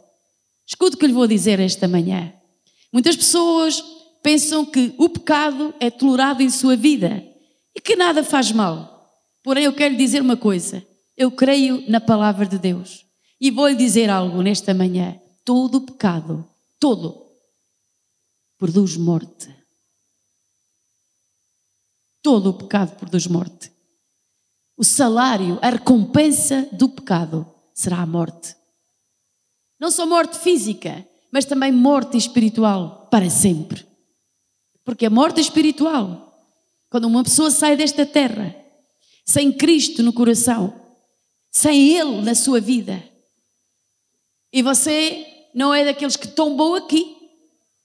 Escute 0.66 0.96
o 0.96 1.00
que 1.00 1.08
lhe 1.08 1.14
vou 1.14 1.28
dizer 1.28 1.60
esta 1.60 1.88
manhã. 1.88 2.34
Muitas 2.94 3.16
pessoas 3.16 3.84
pensam 4.24 4.66
que 4.66 4.94
o 4.98 5.10
pecado 5.10 5.74
é 5.80 5.90
tolerado 5.90 6.42
em 6.42 6.50
sua 6.50 6.76
vida 6.76 7.24
e 7.76 7.82
que 7.82 7.96
nada 7.96 8.24
faz 8.24 8.52
mal. 8.52 9.10
Porém, 9.44 9.64
eu 9.66 9.74
quero 9.74 9.94
lhe 9.94 9.98
dizer 9.98 10.22
uma 10.22 10.38
coisa. 10.38 10.86
Eu 11.18 11.32
creio 11.32 11.84
na 11.90 12.00
palavra 12.00 12.46
de 12.46 12.58
Deus. 12.58 13.06
E 13.40 13.50
vou 13.50 13.68
lhe 13.68 13.76
dizer 13.76 14.10
algo 14.10 14.42
nesta 14.42 14.74
manhã. 14.74 15.20
Todo 15.44 15.82
pecado, 15.82 16.48
todo, 16.80 17.26
produz 18.58 18.96
morte. 18.96 19.50
Todo 22.22 22.50
o 22.50 22.54
pecado 22.54 22.96
produz 22.98 23.28
morte. 23.28 23.72
O 24.78 24.84
salário, 24.84 25.60
a 25.62 25.70
recompensa 25.70 26.68
do 26.72 26.90
pecado 26.90 27.46
será 27.74 28.02
a 28.02 28.06
morte. 28.06 28.56
Não 29.80 29.90
só 29.90 30.06
morte 30.06 30.38
física, 30.38 31.08
mas 31.32 31.46
também 31.46 31.72
morte 31.72 32.18
espiritual 32.18 33.08
para 33.10 33.30
sempre. 33.30 33.86
Porque 34.84 35.06
a 35.06 35.10
morte 35.10 35.40
espiritual, 35.40 36.46
quando 36.90 37.06
uma 37.06 37.24
pessoa 37.24 37.50
sai 37.50 37.76
desta 37.76 38.06
terra, 38.06 38.56
sem 39.26 39.52
Cristo 39.52 40.04
no 40.04 40.14
coração, 40.14 40.74
sem 41.52 41.96
Ele 41.98 42.22
na 42.22 42.36
sua 42.36 42.60
vida, 42.60 43.04
e 44.54 44.62
você 44.62 45.26
não 45.54 45.74
é 45.74 45.86
daqueles 45.86 46.16
que 46.16 46.28
tombou 46.28 46.76
aqui, 46.76 47.18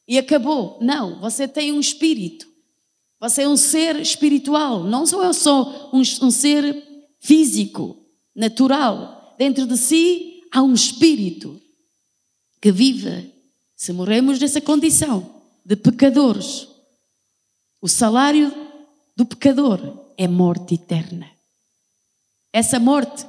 e 0.09 0.19
acabou. 0.19 0.79
Não, 0.81 1.21
você 1.21 1.49
tem 1.49 1.73
um 1.73 1.81
espírito. 1.81 2.47
Você 3.21 3.43
é 3.43 3.49
um 3.49 3.57
ser 3.57 3.97
espiritual, 3.97 4.85
não 4.85 5.07
sou 5.07 5.25
eu 5.25 5.33
só 5.33 5.91
um, 5.93 6.01
um 6.01 6.31
ser 6.31 6.85
físico, 7.21 7.97
natural. 8.35 9.35
Dentro 9.39 9.67
de 9.67 9.77
si 9.77 10.43
há 10.53 10.63
um 10.63 10.75
espírito 10.75 11.61
que 12.61 12.71
vive. 12.71 13.35
Se 13.75 13.93
morremos 13.93 14.39
nessa 14.39 14.61
condição 14.61 15.43
de 15.65 15.77
pecadores, 15.77 16.69
o 17.81 17.89
salário 17.89 18.53
do 19.15 19.27
pecador 19.27 20.07
é 20.17 20.27
morte 20.27 20.75
eterna. 20.75 21.27
Essa 22.53 22.79
morte 22.79 23.27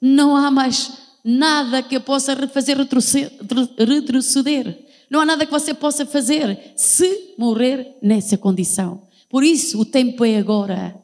não 0.00 0.36
há 0.36 0.50
mais 0.50 0.92
nada 1.22 1.82
que 1.82 1.96
eu 1.96 2.00
possa 2.00 2.34
fazer 2.48 2.78
retroceder. 2.78 4.86
Não 5.10 5.20
há 5.20 5.26
nada 5.26 5.44
que 5.44 5.52
você 5.52 5.74
possa 5.74 6.06
fazer 6.06 6.72
se 6.76 7.34
morrer 7.36 7.96
nessa 8.00 8.38
condição. 8.38 9.09
Por 9.30 9.42
isso, 9.42 9.80
o 9.80 9.84
tempo 9.84 10.24
é 10.24 10.36
agora. 10.36 10.94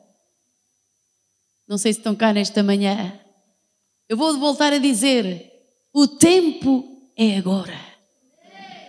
Não 1.66 1.78
sei 1.78 1.94
se 1.94 2.00
estão 2.00 2.14
cá 2.14 2.32
nesta 2.32 2.62
manhã. 2.62 3.18
Eu 4.08 4.18
vou 4.18 4.36
voltar 4.38 4.72
a 4.74 4.78
dizer: 4.78 5.50
o 5.94 6.06
tempo 6.06 7.10
é 7.16 7.38
agora. 7.38 7.80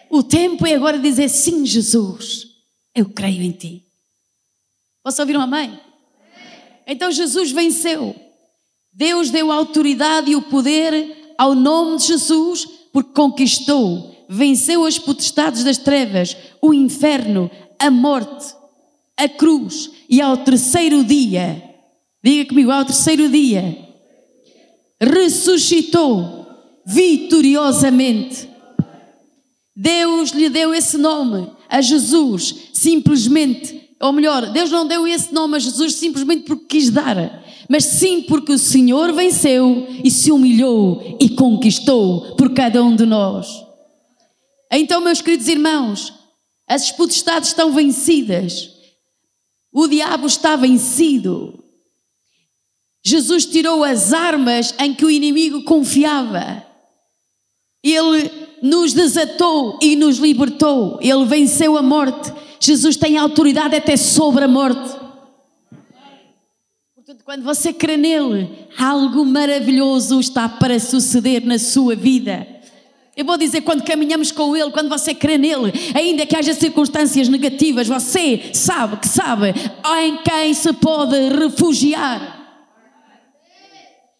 O 0.09 0.21
tempo 0.21 0.65
é 0.65 0.73
agora 0.73 0.99
dizer 0.99 1.29
sim, 1.29 1.65
Jesus, 1.65 2.47
eu 2.93 3.09
creio 3.09 3.41
em 3.41 3.51
ti. 3.51 3.85
Posso 5.03 5.21
ouvir 5.21 5.37
um 5.37 5.41
amém? 5.41 5.79
Então 6.85 7.11
Jesus 7.11 7.51
venceu. 7.51 8.15
Deus 8.91 9.29
deu 9.29 9.51
a 9.51 9.55
autoridade 9.55 10.31
e 10.31 10.35
o 10.35 10.41
poder 10.41 11.35
ao 11.37 11.53
nome 11.53 11.97
de 11.97 12.07
Jesus 12.07 12.65
porque 12.91 13.13
conquistou 13.13 14.17
venceu 14.27 14.85
as 14.85 14.99
potestades 14.99 15.63
das 15.63 15.77
trevas, 15.77 16.35
o 16.61 16.73
inferno, 16.73 17.49
a 17.79 17.89
morte, 17.89 18.53
a 19.17 19.27
cruz 19.27 19.91
e 20.07 20.21
ao 20.21 20.37
terceiro 20.37 21.03
dia, 21.03 21.63
diga 22.23 22.49
comigo, 22.49 22.71
ao 22.71 22.85
terceiro 22.85 23.27
dia, 23.27 23.77
ressuscitou 25.01 26.45
vitoriosamente. 26.85 28.49
Deus 29.75 30.31
lhe 30.31 30.49
deu 30.49 30.73
esse 30.73 30.97
nome 30.97 31.51
a 31.69 31.81
Jesus, 31.81 32.69
simplesmente, 32.73 33.89
ou 33.99 34.13
melhor, 34.13 34.51
Deus 34.51 34.71
não 34.71 34.87
deu 34.87 35.07
esse 35.07 35.33
nome 35.33 35.57
a 35.57 35.59
Jesus 35.59 35.95
simplesmente 35.95 36.43
porque 36.43 36.77
quis 36.77 36.89
dar, 36.89 37.43
mas 37.67 37.83
sim 37.85 38.21
porque 38.21 38.53
o 38.53 38.57
Senhor 38.57 39.11
venceu 39.13 39.87
e 40.03 40.09
se 40.09 40.31
humilhou 40.31 41.17
e 41.19 41.29
conquistou 41.29 42.35
por 42.35 42.53
cada 42.53 42.83
um 42.83 42.95
de 42.95 43.05
nós. 43.05 43.47
Então, 44.71 45.01
meus 45.01 45.21
queridos 45.21 45.47
irmãos, 45.47 46.13
as 46.67 46.91
potestades 46.91 47.49
estão 47.49 47.71
vencidas, 47.71 48.76
o 49.79 49.87
diabo 49.87 50.25
está 50.25 50.55
vencido. 50.55 51.63
Jesus 53.05 53.45
tirou 53.45 53.83
as 53.83 54.11
armas 54.11 54.73
em 54.79 54.91
que 54.91 55.05
o 55.05 55.11
inimigo 55.11 55.63
confiava. 55.65 56.65
Ele 57.83 58.31
nos 58.63 58.91
desatou 58.93 59.77
e 59.79 59.95
nos 59.95 60.17
libertou. 60.17 60.97
Ele 60.99 61.23
venceu 61.25 61.77
a 61.77 61.83
morte. 61.83 62.33
Jesus 62.59 62.97
tem 62.97 63.19
autoridade 63.19 63.75
até 63.75 63.95
sobre 63.95 64.45
a 64.45 64.47
morte. 64.47 64.97
Portanto, 66.95 67.23
quando 67.23 67.43
você 67.43 67.71
crê 67.71 67.97
nele, 67.97 68.49
algo 68.79 69.23
maravilhoso 69.23 70.19
está 70.19 70.49
para 70.49 70.79
suceder 70.79 71.45
na 71.45 71.59
sua 71.59 71.95
vida. 71.95 72.47
Eu 73.17 73.25
vou 73.25 73.35
dizer, 73.35 73.61
quando 73.61 73.83
caminhamos 73.83 74.31
com 74.31 74.55
Ele, 74.55 74.69
quando 74.69 74.89
você 74.89 75.11
crê 75.11 75.39
nele, 75.39 75.73
ainda 75.95 76.23
que 76.23 76.35
haja 76.35 76.53
circunstâncias 76.53 77.27
negativas, 77.27 77.87
você 77.87 78.51
sabe 78.53 78.97
que 78.97 79.07
sabe 79.07 79.55
em 80.03 80.17
quem 80.17 80.53
se 80.53 80.71
pode 80.73 81.17
refugiar. 81.29 82.35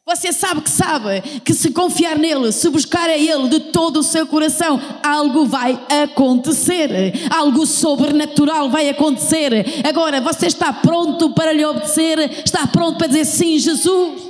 Você 0.03 0.31
sabe 0.33 0.61
que 0.61 0.69
sabe 0.69 1.21
que 1.43 1.53
se 1.53 1.71
confiar 1.71 2.17
nele, 2.17 2.51
se 2.51 2.69
buscar 2.69 3.07
a 3.07 3.17
ele 3.17 3.49
de 3.49 3.59
todo 3.59 3.99
o 3.99 4.03
seu 4.03 4.25
coração, 4.25 4.81
algo 5.03 5.45
vai 5.45 5.79
acontecer, 6.03 6.89
algo 7.29 7.67
sobrenatural 7.67 8.67
vai 8.69 8.89
acontecer. 8.89 9.83
Agora, 9.87 10.19
você 10.21 10.47
está 10.47 10.73
pronto 10.73 11.31
para 11.31 11.53
lhe 11.53 11.63
obedecer? 11.63 12.17
Está 12.43 12.65
pronto 12.65 12.97
para 12.97 13.07
dizer 13.07 13.25
sim, 13.25 13.59
Jesus? 13.59 14.26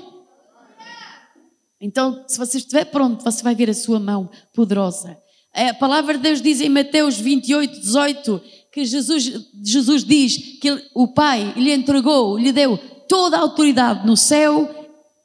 Então, 1.79 2.23
se 2.27 2.37
você 2.37 2.57
estiver 2.57 2.85
pronto, 2.85 3.23
você 3.23 3.43
vai 3.43 3.53
ver 3.53 3.69
a 3.69 3.73
sua 3.73 3.99
mão 3.99 4.29
poderosa. 4.53 5.17
A 5.53 5.73
palavra 5.73 6.15
de 6.15 6.23
Deus 6.23 6.41
diz 6.41 6.61
em 6.61 6.69
Mateus 6.69 7.17
28, 7.17 7.79
18 7.79 8.41
que 8.71 8.85
Jesus, 8.85 9.31
Jesus 9.63 10.03
diz 10.03 10.59
que 10.59 10.89
o 10.93 11.07
Pai 11.07 11.53
lhe 11.55 11.71
entregou, 11.71 12.37
lhe 12.37 12.51
deu 12.51 12.77
toda 13.07 13.37
a 13.37 13.41
autoridade 13.41 14.05
no 14.05 14.15
céu, 14.15 14.69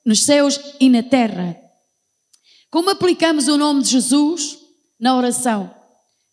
nos 0.07 0.23
céus 0.23 0.59
e 0.81 0.89
na 0.89 1.03
terra. 1.03 1.57
Como 2.71 2.89
aplicamos 2.89 3.49
o 3.49 3.59
nome 3.59 3.83
de 3.83 3.91
Jesus 3.91 4.59
na 4.99 5.17
oração? 5.17 5.71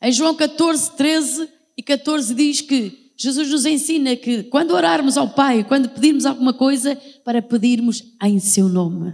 Em 0.02 0.12
João 0.12 0.36
14, 0.36 0.96
13 0.96 1.50
e 1.78 1.84
14 1.84 2.34
diz 2.34 2.62
que 2.62 3.12
Jesus 3.18 3.50
nos 3.50 3.66
ensina 3.66 4.16
que 4.16 4.44
quando 4.44 4.72
orarmos 4.72 5.18
ao 5.18 5.30
Pai, 5.30 5.66
quando 5.66 5.90
pedirmos 5.90 6.26
alguma 6.26 6.54
coisa, 6.54 6.96
para 7.26 7.42
pedirmos 7.42 8.02
em 8.24 8.40
seu 8.40 8.70
nome 8.70 9.14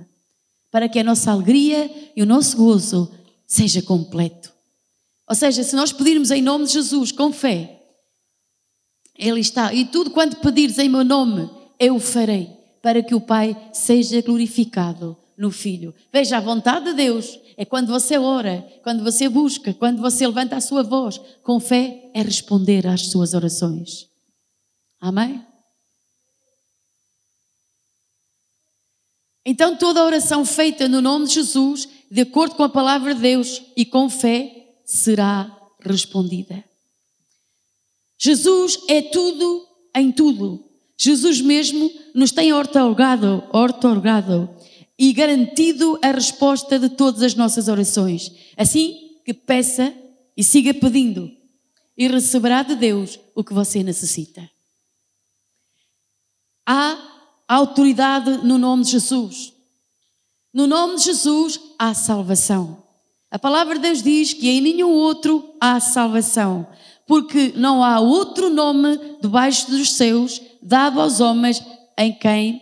para 0.75 0.89
que 0.89 0.99
a 0.99 1.03
nossa 1.05 1.31
alegria 1.31 1.89
e 2.17 2.21
o 2.21 2.25
nosso 2.25 2.57
gozo 2.57 3.09
seja 3.47 3.81
completo. 3.81 4.51
Ou 5.25 5.33
seja, 5.33 5.63
se 5.63 5.73
nós 5.73 5.93
pedirmos 5.93 6.31
em 6.31 6.41
nome 6.41 6.65
de 6.65 6.73
Jesus 6.73 7.13
com 7.13 7.31
fé, 7.31 7.81
Ele 9.17 9.39
está. 9.39 9.73
E 9.73 9.85
tudo 9.85 10.11
quanto 10.11 10.35
pedires 10.41 10.77
em 10.77 10.89
meu 10.89 11.05
nome, 11.05 11.49
eu 11.79 11.97
farei, 11.97 12.49
para 12.81 13.01
que 13.01 13.15
o 13.15 13.21
Pai 13.21 13.55
seja 13.71 14.21
glorificado 14.21 15.15
no 15.37 15.49
Filho. 15.49 15.95
Veja, 16.11 16.35
a 16.35 16.41
vontade 16.41 16.87
de 16.87 16.93
Deus 16.93 17.39
é 17.55 17.63
quando 17.63 17.87
você 17.87 18.17
ora, 18.17 18.67
quando 18.83 19.01
você 19.01 19.29
busca, 19.29 19.73
quando 19.73 20.01
você 20.01 20.27
levanta 20.27 20.57
a 20.57 20.61
sua 20.61 20.83
voz 20.83 21.21
com 21.41 21.57
fé, 21.57 22.11
é 22.13 22.21
responder 22.21 22.85
às 22.85 23.03
suas 23.03 23.33
orações. 23.33 24.09
Amém? 24.99 25.41
Então, 29.45 29.75
toda 29.75 30.03
oração 30.03 30.43
feita 30.43 30.87
no 30.87 31.01
nome 31.01 31.27
de 31.27 31.35
Jesus, 31.35 31.87
de 32.09 32.21
acordo 32.21 32.55
com 32.55 32.63
a 32.63 32.69
palavra 32.69 33.13
de 33.13 33.21
Deus 33.21 33.61
e 33.77 33.85
com 33.85 34.09
fé, 34.09 34.73
será 34.83 35.55
respondida. 35.79 36.63
Jesus 38.17 38.79
é 38.87 39.01
tudo 39.03 39.67
em 39.95 40.11
tudo. 40.11 40.65
Jesus 40.97 41.41
mesmo 41.41 41.91
nos 42.13 42.31
tem 42.31 42.53
ortogado, 42.53 43.43
ortogado 43.51 44.49
e 44.97 45.11
garantido 45.13 45.99
a 46.01 46.11
resposta 46.11 46.79
de 46.79 46.89
todas 46.89 47.21
as 47.21 47.35
nossas 47.35 47.67
orações. 47.67 48.31
Assim 48.57 49.19
que 49.23 49.33
peça 49.33 49.93
e 50.35 50.43
siga 50.43 50.73
pedindo 50.73 51.31
e 51.97 52.07
receberá 52.07 52.63
de 52.63 52.75
Deus 52.75 53.19
o 53.35 53.43
que 53.43 53.53
você 53.53 53.83
necessita. 53.83 54.49
Há 56.65 57.14
autoridade 57.47 58.39
no 58.43 58.57
nome 58.57 58.83
de 58.83 58.91
Jesus. 58.91 59.53
No 60.53 60.67
nome 60.67 60.95
de 60.95 61.03
Jesus 61.03 61.59
há 61.77 61.93
salvação. 61.93 62.83
A 63.29 63.37
palavra 63.37 63.75
de 63.75 63.81
Deus 63.81 64.01
diz 64.01 64.33
que 64.33 64.49
em 64.49 64.61
nenhum 64.61 64.91
outro 64.91 65.55
há 65.59 65.79
salvação, 65.79 66.65
porque 67.05 67.53
não 67.55 67.83
há 67.83 67.99
outro 67.99 68.49
nome 68.49 68.97
debaixo 69.21 69.69
dos 69.69 69.91
céus 69.91 70.41
dado 70.61 71.01
aos 71.01 71.19
homens 71.19 71.61
em 71.97 72.13
quem 72.13 72.61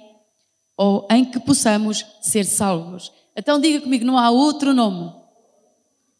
ou 0.75 1.07
em 1.11 1.23
que 1.23 1.39
possamos 1.39 2.05
ser 2.21 2.45
salvos. 2.45 3.11
Então 3.35 3.59
diga 3.59 3.81
comigo, 3.81 4.05
não 4.05 4.17
há 4.17 4.29
outro 4.29 4.73
nome. 4.73 5.13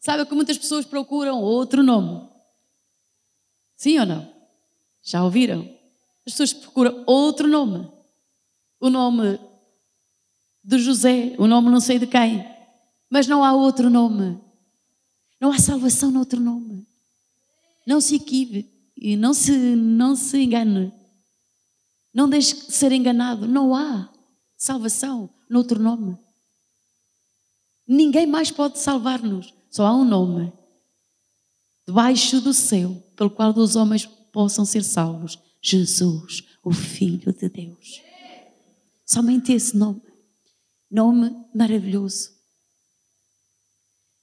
Sabe 0.00 0.24
que 0.26 0.34
muitas 0.34 0.58
pessoas 0.58 0.84
procuram 0.84 1.40
outro 1.40 1.82
nome? 1.82 2.28
Sim 3.76 3.98
ou 3.98 4.06
não? 4.06 4.28
Já 5.02 5.24
ouviram? 5.24 5.68
As 6.26 6.32
pessoas 6.32 6.52
procuram 6.52 7.02
outro 7.06 7.48
nome. 7.48 7.93
O 8.84 8.90
nome 8.90 9.40
de 10.62 10.76
José, 10.76 11.34
o 11.38 11.46
nome 11.46 11.70
não 11.70 11.80
sei 11.80 11.98
de 11.98 12.06
quem. 12.06 12.44
Mas 13.08 13.26
não 13.26 13.42
há 13.42 13.54
outro 13.54 13.88
nome. 13.88 14.38
Não 15.40 15.50
há 15.50 15.58
salvação 15.58 16.10
no 16.10 16.18
outro 16.18 16.38
nome. 16.38 16.86
Não 17.86 17.98
se 17.98 18.16
equive 18.16 18.70
e 18.94 19.16
não 19.16 19.32
se, 19.32 19.52
não 19.74 20.14
se 20.14 20.36
engane. 20.36 20.92
Não 22.12 22.28
deixe 22.28 22.54
de 22.56 22.72
ser 22.74 22.92
enganado. 22.92 23.48
Não 23.48 23.74
há 23.74 24.12
salvação 24.54 25.30
noutro 25.48 25.82
nome. 25.82 26.18
Ninguém 27.88 28.26
mais 28.26 28.50
pode 28.50 28.78
salvar-nos. 28.78 29.54
Só 29.70 29.86
há 29.86 29.96
um 29.96 30.04
nome 30.04 30.52
debaixo 31.88 32.38
do 32.38 32.52
céu 32.52 33.02
pelo 33.16 33.30
qual 33.30 33.56
os 33.56 33.76
homens 33.76 34.04
possam 34.30 34.66
ser 34.66 34.84
salvos: 34.84 35.38
Jesus, 35.62 36.44
o 36.62 36.70
Filho 36.70 37.32
de 37.32 37.48
Deus. 37.48 38.03
Somente 39.06 39.52
esse 39.52 39.76
nome. 39.76 40.02
Nome 40.90 41.34
maravilhoso. 41.54 42.32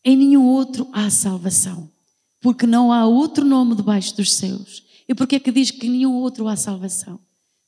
Em 0.04 0.18
nenhum 0.18 0.48
outro 0.48 0.90
há 0.94 1.10
salvação, 1.10 1.92
porque 2.40 2.66
não 2.66 2.92
há 2.92 3.06
outro 3.06 3.46
nome 3.46 3.76
debaixo 3.76 4.16
dos 4.16 4.34
céus. 4.34 4.84
E 5.08 5.14
por 5.14 5.28
que 5.28 5.36
é 5.36 5.40
que 5.40 5.52
diz 5.52 5.70
que 5.70 5.86
em 5.86 5.92
nenhum 5.92 6.16
outro 6.16 6.48
há 6.48 6.56
salvação? 6.56 7.20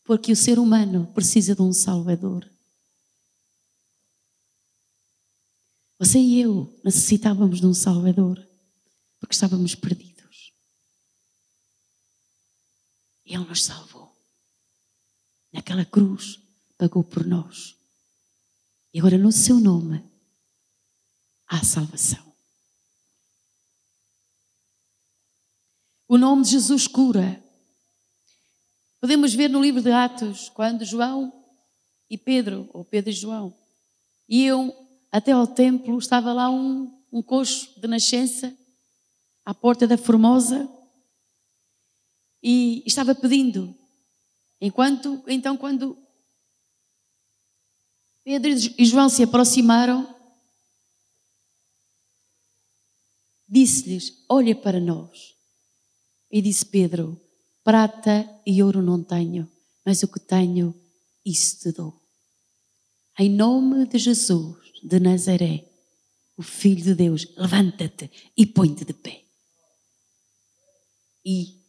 Porque 0.04 0.32
o 0.32 0.36
ser 0.36 0.58
humano 0.58 1.12
precisa 1.14 1.56
de 1.56 1.62
um 1.62 1.72
Salvador. 1.72 2.50
Você 6.00 6.20
e 6.20 6.42
eu 6.42 6.74
necessitávamos 6.84 7.62
de 7.62 7.68
um 7.68 7.74
Salvador, 7.74 8.46
porque 9.20 9.36
estávamos 9.36 9.76
perdidos. 9.76 10.54
E 13.26 13.34
Ele 13.36 13.46
nos 13.46 13.64
salvou. 13.64 14.12
Naquela 15.52 15.86
cruz, 15.86 16.43
pagou 16.78 17.04
por 17.04 17.26
nós. 17.26 17.76
E 18.94 19.00
agora, 19.00 19.18
no 19.18 19.32
seu 19.32 19.60
nome, 19.60 20.04
há 21.48 21.64
salvação. 21.64 22.34
O 26.08 26.18
nome 26.18 26.44
de 26.44 26.52
Jesus 26.52 26.88
cura. 26.88 27.44
Podemos 29.02 29.34
ver 29.34 29.50
no 29.50 29.62
livro 29.62 29.82
de 29.82 29.92
Atos, 29.92 30.50
quando 30.50 30.86
João 30.86 31.34
e 32.10 32.18
Pedro, 32.18 32.70
ou 32.72 32.86
Pedro 32.86 33.10
e 33.10 33.14
João, 33.14 33.54
iam 34.30 34.72
até 35.12 35.32
ao 35.32 35.48
templo, 35.48 35.98
estava 35.98 36.32
lá 36.32 36.50
um, 36.50 36.92
um 37.12 37.22
coxo 37.22 37.80
de 37.80 37.88
nascença, 37.88 38.56
à 39.44 39.54
porta 39.54 39.88
da 39.88 39.98
Formosa, 39.98 40.70
e 42.42 42.84
estava 42.86 43.16
pedindo. 43.16 43.76
Enquanto, 44.62 45.24
então, 45.28 45.58
quando 45.58 45.98
Pedro 48.24 48.52
e 48.78 48.86
João 48.86 49.10
se 49.10 49.24
aproximaram, 49.24 50.08
disse-lhes: 53.48 54.24
Olha 54.30 54.56
para 54.56 54.80
nós. 54.80 55.36
E 56.32 56.42
disse 56.42 56.66
Pedro: 56.66 57.20
Prata 57.64 58.28
e 58.46 58.64
ouro 58.64 58.82
não 58.82 59.04
tenho, 59.04 59.50
mas 59.86 60.04
o 60.04 60.08
que 60.08 60.20
tenho, 60.20 60.74
isso 61.26 61.60
te 61.60 61.72
dou. 61.74 62.02
Em 63.20 63.30
nome 63.30 63.86
de 63.86 63.98
Jesus, 63.98 64.58
de 64.82 65.00
Nazaré, 65.00 65.70
o 66.38 66.42
Filho 66.42 66.82
de 66.82 66.96
Deus, 66.96 67.28
levanta-te 67.38 68.10
e 68.36 68.46
põe-te 68.46 68.86
de 68.86 68.94
pé. 68.94 69.22
E 71.26 71.60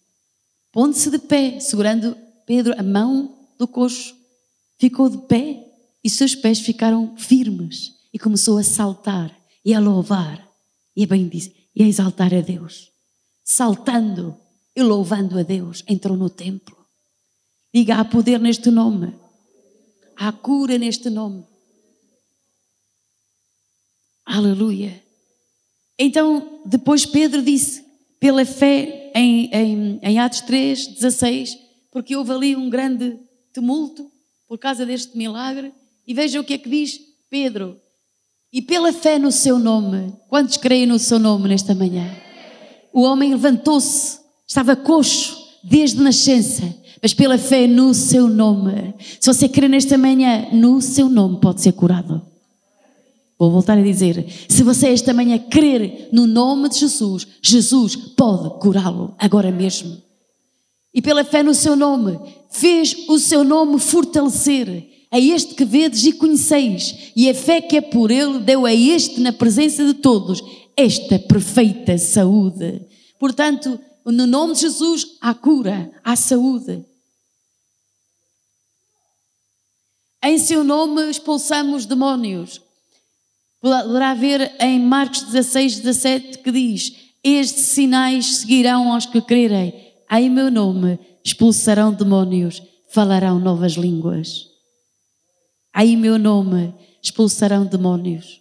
pondo-se 0.73 1.11
de 1.11 1.19
pé, 1.19 1.61
segurando 1.61 2.17
Pedro 2.47 2.75
a 2.79 2.83
mão 2.83 3.49
do 3.59 3.69
coxo, 3.69 4.17
ficou 4.79 5.09
de 5.09 5.19
pé 5.27 5.63
e 6.05 6.11
seus 6.11 6.35
pés 6.35 6.61
ficaram 6.61 7.17
firmes 7.17 7.95
e 8.12 8.19
começou 8.19 8.59
a 8.59 8.62
saltar 8.62 9.35
e 9.64 9.73
a 9.73 9.81
louvar 9.81 10.47
e 10.95 11.03
a 11.03 11.07
bendizer 11.07 11.55
e 11.75 11.83
a 11.83 11.87
exaltar 11.87 12.33
a 12.35 12.40
Deus. 12.40 12.93
Saltando 13.43 14.37
e 14.77 14.83
louvando 14.83 15.38
a 15.38 15.43
Deus, 15.43 15.83
entrou 15.88 16.17
no 16.17 16.29
templo. 16.29 16.77
Diga: 17.73 17.97
há 17.97 18.05
poder 18.05 18.38
neste 18.38 18.71
nome, 18.71 19.14
há 20.17 20.31
cura 20.31 20.79
neste 20.79 21.09
nome. 21.11 21.45
Aleluia. 24.25 25.03
Então, 25.99 26.62
depois 26.64 27.05
Pedro 27.07 27.43
disse, 27.43 27.85
pela 28.19 28.45
fé, 28.45 29.12
em, 29.14 29.51
em, 29.53 30.01
em 30.03 30.19
Atos 30.19 30.40
3, 30.40 30.88
16, 30.88 31.59
porque 31.93 32.17
houve 32.17 32.33
ali 32.33 32.57
um 32.57 32.71
grande 32.71 33.19
tumulto 33.53 34.11
por 34.48 34.59
causa 34.59 34.85
deste 34.85 35.17
milagre. 35.17 35.73
E 36.07 36.13
veja 36.15 36.40
o 36.40 36.44
que 36.44 36.55
é 36.55 36.59
que 36.59 36.69
diz 36.69 37.00
Pedro. 37.31 37.79
E 38.52 38.63
pela 38.63 38.92
fé 38.92 39.19
no 39.19 39.33
seu 39.33 39.59
nome, 39.59 40.13
quantos 40.29 40.57
creem 40.57 40.87
no 40.87 40.98
seu 40.98 41.19
nome 41.19 41.48
nesta 41.48 41.75
manhã? 41.75 42.09
O 42.92 43.02
homem 43.02 43.33
levantou-se, 43.33 44.19
estava 44.46 44.77
coxo 44.77 45.37
desde 45.65 46.00
nascença, 46.00 46.63
mas 47.02 47.13
pela 47.13 47.37
fé 47.37 47.67
no 47.67 47.92
seu 47.92 48.29
nome. 48.29 48.94
Se 49.19 49.33
você 49.33 49.48
crê 49.48 49.67
nesta 49.67 49.98
manhã, 49.98 50.48
no 50.52 50.81
seu 50.81 51.09
nome 51.09 51.40
pode 51.40 51.63
ser 51.63 51.73
curado. 51.73 52.23
Vou 53.37 53.50
voltar 53.50 53.77
a 53.77 53.83
dizer: 53.83 54.25
se 54.48 54.63
você 54.63 54.88
esta 54.88 55.13
manhã 55.13 55.38
crer 55.38 56.09
no 56.13 56.27
nome 56.27 56.69
de 56.69 56.79
Jesus, 56.79 57.27
Jesus 57.42 57.96
pode 57.96 58.61
curá-lo 58.61 59.15
agora 59.19 59.50
mesmo. 59.50 60.00
E 60.94 61.02
pela 61.02 61.25
fé 61.25 61.42
no 61.42 61.55
seu 61.55 61.75
nome, 61.75 62.21
fez 62.50 62.94
o 63.09 63.19
seu 63.19 63.42
nome 63.42 63.81
fortalecer. 63.81 64.94
A 65.15 65.21
este 65.21 65.54
que 65.54 65.65
vedes 65.65 66.04
e 66.04 66.12
conheceis, 66.12 67.12
e 67.15 67.31
a 67.31 67.35
fé 67.37 67.60
que 67.60 67.77
é 67.77 67.81
por 67.81 68.10
ele 68.10 68.40
deu 68.40 68.67
a 68.67 68.75
este, 68.75 69.21
na 69.21 69.33
presença 69.33 69.87
de 69.87 69.94
todos, 69.94 70.42
esta 70.77 71.21
perfeita 71.21 71.96
saúde. 71.96 72.85
Portanto, 73.17 73.79
no 74.04 74.27
nome 74.27 74.54
de 74.54 74.62
Jesus 74.62 75.06
há 75.21 75.33
cura, 75.33 75.88
há 76.02 76.17
saúde. 76.17 76.85
Em 80.21 80.37
seu 80.37 80.65
nome 80.65 81.08
expulsamos 81.08 81.87
demónios. 81.87 82.60
Poderá 83.60 84.15
ver 84.15 84.56
em 84.58 84.81
Marcos 84.81 85.23
16, 85.23 85.79
17 85.79 86.38
que 86.38 86.50
diz: 86.50 86.92
Estes 87.23 87.67
sinais 87.67 88.38
seguirão 88.38 88.92
aos 88.92 89.06
que 89.06 89.23
crerem. 89.23 89.92
Em 90.10 90.29
meu 90.29 90.50
nome 90.50 90.98
expulsarão 91.23 91.92
demónios, 91.92 92.60
falarão 92.88 93.38
novas 93.38 93.75
línguas. 93.75 94.54
Em 95.77 95.96
meu 95.96 96.18
nome 96.18 96.72
expulsarão 97.02 97.66
demónios. 97.66 98.40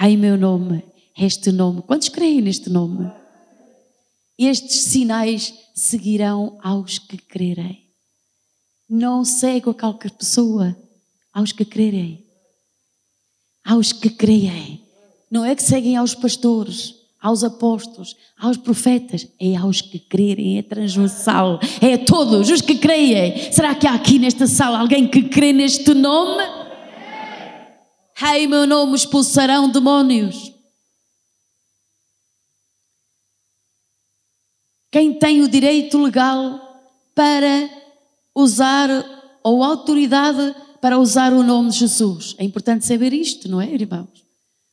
Em 0.00 0.16
meu 0.16 0.36
nome, 0.36 0.84
este 1.18 1.50
nome. 1.50 1.82
Quantos 1.82 2.08
creem 2.08 2.40
neste 2.40 2.70
nome? 2.70 3.10
Estes 4.38 4.82
sinais 4.82 5.52
seguirão 5.74 6.58
aos 6.62 6.98
que 6.98 7.16
crerem. 7.16 7.84
Não 8.88 9.24
cego 9.24 9.70
a 9.70 9.74
qualquer 9.74 10.10
pessoa, 10.12 10.76
aos 11.32 11.52
que 11.52 11.64
crerem. 11.64 12.24
Aos 13.64 13.92
que 13.92 14.10
creem. 14.10 14.84
Não 15.30 15.44
é 15.44 15.54
que 15.54 15.62
seguem 15.62 15.96
aos 15.96 16.14
pastores, 16.14 16.94
aos 17.24 17.42
apóstolos, 17.42 18.14
aos 18.38 18.58
profetas, 18.58 19.26
é 19.40 19.56
aos 19.56 19.80
que 19.80 19.98
crerem, 19.98 20.58
é 20.58 20.62
transversal, 20.62 21.58
é 21.80 21.94
a 21.94 22.04
todos 22.04 22.50
os 22.50 22.60
que 22.60 22.74
creem. 22.74 23.50
Será 23.50 23.74
que 23.74 23.86
há 23.86 23.94
aqui 23.94 24.18
nesta 24.18 24.46
sala 24.46 24.78
alguém 24.78 25.08
que 25.08 25.22
crê 25.22 25.50
neste 25.50 25.94
nome? 25.94 26.44
Em 28.34 28.46
meu 28.46 28.66
nome 28.66 28.94
expulsarão 28.94 29.70
demónios. 29.70 30.52
Quem 34.92 35.14
tem 35.14 35.40
o 35.40 35.48
direito 35.48 35.96
legal 35.96 36.60
para 37.14 37.70
usar 38.34 38.90
ou 39.42 39.64
autoridade 39.64 40.54
para 40.78 40.98
usar 40.98 41.32
o 41.32 41.42
nome 41.42 41.70
de 41.70 41.78
Jesus? 41.78 42.34
É 42.36 42.44
importante 42.44 42.84
saber 42.84 43.14
isto, 43.14 43.48
não 43.48 43.62
é, 43.62 43.72
irmãos? 43.72 44.26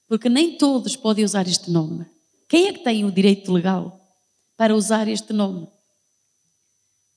Porque 0.09 0.27
nem 0.27 0.57
todos 0.57 0.97
podem 0.97 1.23
usar 1.23 1.47
este 1.47 1.71
nome. 1.71 2.05
Quem 2.51 2.67
é 2.67 2.73
que 2.73 2.83
tem 2.83 3.05
o 3.05 3.11
direito 3.13 3.49
legal 3.49 3.97
para 4.57 4.75
usar 4.75 5.07
este 5.07 5.31
nome? 5.31 5.69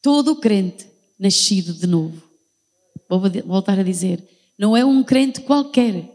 Todo 0.01 0.37
crente 0.37 0.87
nascido 1.18 1.74
de 1.74 1.89
novo. 1.89 2.22
Vou 3.09 3.20
voltar 3.45 3.76
a 3.80 3.82
dizer, 3.82 4.22
não 4.57 4.76
é 4.76 4.85
um 4.85 5.03
crente 5.03 5.41
qualquer. 5.41 6.09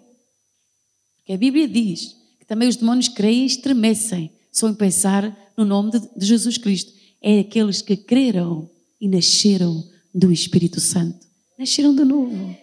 Porque 1.17 1.33
a 1.33 1.37
Bíblia 1.37 1.67
diz 1.67 2.15
que 2.39 2.45
também 2.45 2.69
os 2.69 2.77
demónios 2.77 3.09
creem 3.09 3.43
e 3.43 3.47
estremecem 3.47 4.31
só 4.53 4.69
em 4.69 4.73
pensar 4.73 5.51
no 5.57 5.65
nome 5.65 5.91
de 5.91 6.25
Jesus 6.25 6.57
Cristo. 6.57 6.93
É 7.21 7.39
aqueles 7.39 7.81
que 7.81 7.97
creram 7.97 8.71
e 9.01 9.09
nasceram 9.09 9.85
do 10.15 10.31
Espírito 10.31 10.79
Santo. 10.79 11.27
Nasceram 11.57 11.93
de 11.93 12.05
novo. 12.05 12.57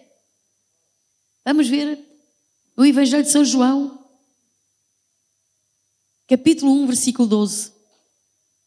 Vamos 1.45 1.67
ver 1.67 1.99
o 2.75 2.83
Evangelho 2.83 3.21
de 3.21 3.29
São 3.29 3.45
João, 3.45 3.96
capítulo 6.27 6.73
1, 6.73 6.87
versículo 6.87 7.27
12. 7.27 7.71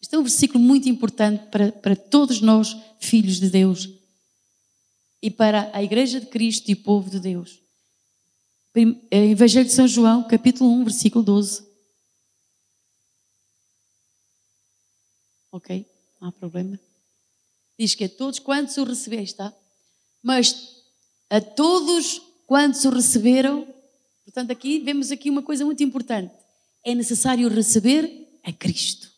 Este 0.00 0.14
é 0.14 0.18
um 0.18 0.22
versículo 0.22 0.58
muito 0.58 0.88
importante 0.88 1.46
para, 1.50 1.70
para 1.70 1.94
todos 1.94 2.40
nós, 2.40 2.74
filhos 2.98 3.38
de 3.38 3.50
Deus, 3.50 3.90
e 5.22 5.30
para 5.30 5.70
a 5.74 5.82
Igreja 5.82 6.18
de 6.18 6.26
Cristo 6.26 6.70
e 6.70 6.72
o 6.72 6.82
povo 6.82 7.10
de 7.10 7.20
Deus. 7.20 7.60
É 9.10 9.26
Evangelho 9.26 9.66
de 9.66 9.72
São 9.72 9.86
João, 9.86 10.26
capítulo 10.26 10.70
1, 10.70 10.84
versículo 10.84 11.22
12. 11.22 11.68
Ok? 15.52 15.84
Não 16.18 16.28
há 16.28 16.32
problema. 16.32 16.80
Diz 17.78 17.94
que 17.94 18.04
a 18.04 18.08
todos 18.08 18.38
quantos 18.38 18.76
o 18.78 18.84
recebeste, 18.84 19.36
tá? 19.36 19.52
Mas 20.22 20.76
a 21.28 21.40
todos 21.40 22.22
quantos 22.46 22.84
o 22.84 22.90
receberam, 22.90 23.66
portanto, 24.24 24.50
aqui 24.50 24.78
vemos 24.78 25.10
aqui 25.10 25.28
uma 25.28 25.42
coisa 25.42 25.64
muito 25.64 25.82
importante 25.82 26.39
é 26.84 26.94
necessário 26.94 27.48
receber 27.48 28.28
a 28.44 28.52
Cristo. 28.52 29.10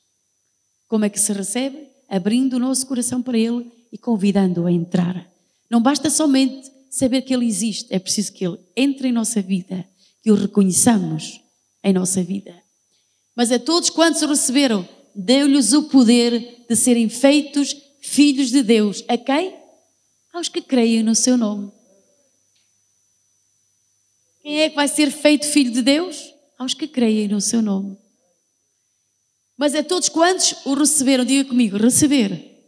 Como 0.88 1.04
é 1.04 1.08
que 1.08 1.20
se 1.20 1.32
recebe? 1.32 1.88
Abrindo 2.08 2.56
o 2.56 2.58
nosso 2.58 2.86
coração 2.86 3.22
para 3.22 3.38
Ele 3.38 3.70
e 3.90 3.98
convidando-o 3.98 4.66
a 4.66 4.72
entrar. 4.72 5.30
Não 5.70 5.80
basta 5.80 6.10
somente 6.10 6.70
saber 6.90 7.22
que 7.22 7.32
Ele 7.32 7.46
existe, 7.46 7.92
é 7.94 7.98
preciso 7.98 8.32
que 8.32 8.44
Ele 8.44 8.58
entre 8.76 9.08
em 9.08 9.12
nossa 9.12 9.40
vida, 9.40 9.86
que 10.22 10.30
o 10.30 10.34
reconheçamos 10.34 11.40
em 11.82 11.92
nossa 11.92 12.22
vida. 12.22 12.54
Mas 13.34 13.50
a 13.50 13.58
todos 13.58 13.88
quantos 13.88 14.20
o 14.22 14.26
receberam, 14.26 14.86
deu-lhes 15.14 15.72
o 15.72 15.84
poder 15.84 16.64
de 16.68 16.76
serem 16.76 17.08
feitos 17.08 17.74
filhos 18.00 18.50
de 18.50 18.62
Deus. 18.62 19.02
A 19.08 19.16
quem? 19.16 19.56
Aos 20.32 20.48
que 20.48 20.60
creem 20.60 21.02
no 21.02 21.14
seu 21.14 21.36
nome. 21.36 21.70
Quem 24.42 24.60
é 24.60 24.68
que 24.68 24.76
vai 24.76 24.88
ser 24.88 25.10
feito 25.10 25.46
filho 25.46 25.70
de 25.70 25.82
Deus? 25.82 26.31
Aos 26.58 26.74
que 26.74 26.86
creem 26.86 27.28
no 27.28 27.40
seu 27.40 27.60
nome. 27.62 27.96
Mas 29.56 29.74
a 29.74 29.82
todos 29.82 30.08
quantos 30.08 30.54
o 30.64 30.74
receberam, 30.74 31.24
diga 31.24 31.48
comigo: 31.48 31.76
receber, 31.76 32.64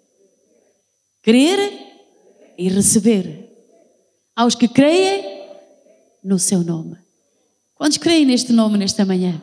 crer 1.22 1.72
e 2.58 2.68
receber. 2.68 3.42
Aos 4.36 4.54
que 4.54 4.66
creem 4.66 5.48
no 6.22 6.38
seu 6.38 6.62
nome. 6.64 6.96
Quantos 7.74 7.98
creem 7.98 8.24
neste 8.24 8.52
nome 8.52 8.78
nesta 8.78 9.04
manhã? 9.04 9.40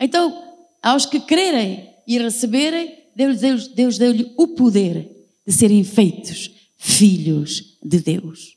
Então, 0.00 0.56
aos 0.82 1.06
que 1.06 1.20
crerem 1.20 1.94
e 2.06 2.18
receberem, 2.18 2.98
Deus, 3.14 3.40
Deus, 3.40 3.68
Deus 3.68 3.98
deu-lhe 3.98 4.32
o 4.36 4.48
poder 4.48 5.08
de 5.46 5.52
serem 5.52 5.84
feitos 5.84 6.50
filhos 6.76 7.78
de 7.82 8.00
Deus. 8.00 8.56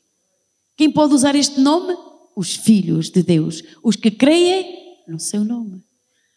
Quem 0.76 0.90
pode 0.90 1.14
usar 1.14 1.34
este 1.34 1.60
nome? 1.60 1.96
Os 2.36 2.54
filhos 2.54 3.08
de 3.08 3.22
Deus, 3.22 3.62
os 3.82 3.96
que 3.96 4.10
creem 4.10 4.98
no 5.08 5.18
seu 5.18 5.42
nome. 5.42 5.82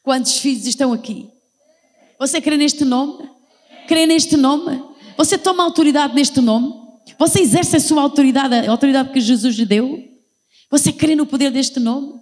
Quantos 0.01 0.39
filhos 0.39 0.65
estão 0.65 0.93
aqui? 0.93 1.29
Você 2.17 2.39
crê 2.39 2.55
neste 2.55 2.85
nome? 2.85 3.29
Crê 3.85 4.05
neste 4.05 4.37
nome? 4.37 4.81
Você 5.17 5.37
toma 5.37 5.63
autoridade 5.63 6.15
neste 6.15 6.39
nome? 6.39 6.73
Você 7.17 7.41
exerce 7.41 7.75
a 7.75 7.79
sua 7.81 8.01
autoridade, 8.01 8.55
a 8.55 8.71
autoridade 8.71 9.11
que 9.11 9.19
Jesus 9.19 9.57
lhe 9.57 9.65
deu? 9.65 10.01
Você 10.71 10.93
crê 10.93 11.15
no 11.15 11.25
poder 11.25 11.51
deste 11.51 11.79
nome? 11.79 12.21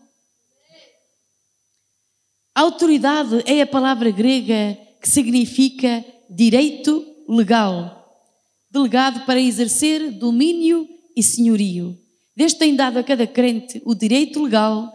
Autoridade 2.56 3.44
é 3.46 3.62
a 3.62 3.68
palavra 3.68 4.10
grega 4.10 4.76
que 5.00 5.08
significa 5.08 6.04
direito 6.28 7.06
legal, 7.30 8.26
delegado 8.72 9.26
para 9.26 9.40
exercer 9.40 10.12
domínio 10.12 10.88
e 11.16 11.22
senhorio. 11.22 12.07
Deus 12.38 12.54
tem 12.54 12.76
dado 12.76 13.00
a 13.00 13.04
cada 13.04 13.26
crente 13.26 13.82
o 13.84 13.96
direito 13.96 14.44
legal 14.44 14.94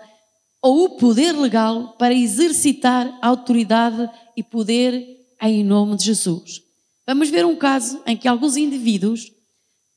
ou 0.62 0.84
o 0.84 0.90
poder 0.90 1.32
legal 1.32 1.96
para 1.98 2.14
exercitar 2.14 3.18
autoridade 3.20 4.08
e 4.36 4.44
poder 4.44 5.04
em 5.42 5.64
nome 5.64 5.96
de 5.96 6.04
Jesus. 6.04 6.62
Vamos 7.04 7.30
ver 7.30 7.44
um 7.44 7.56
caso 7.56 8.00
em 8.06 8.16
que 8.16 8.28
alguns 8.28 8.56
indivíduos 8.56 9.32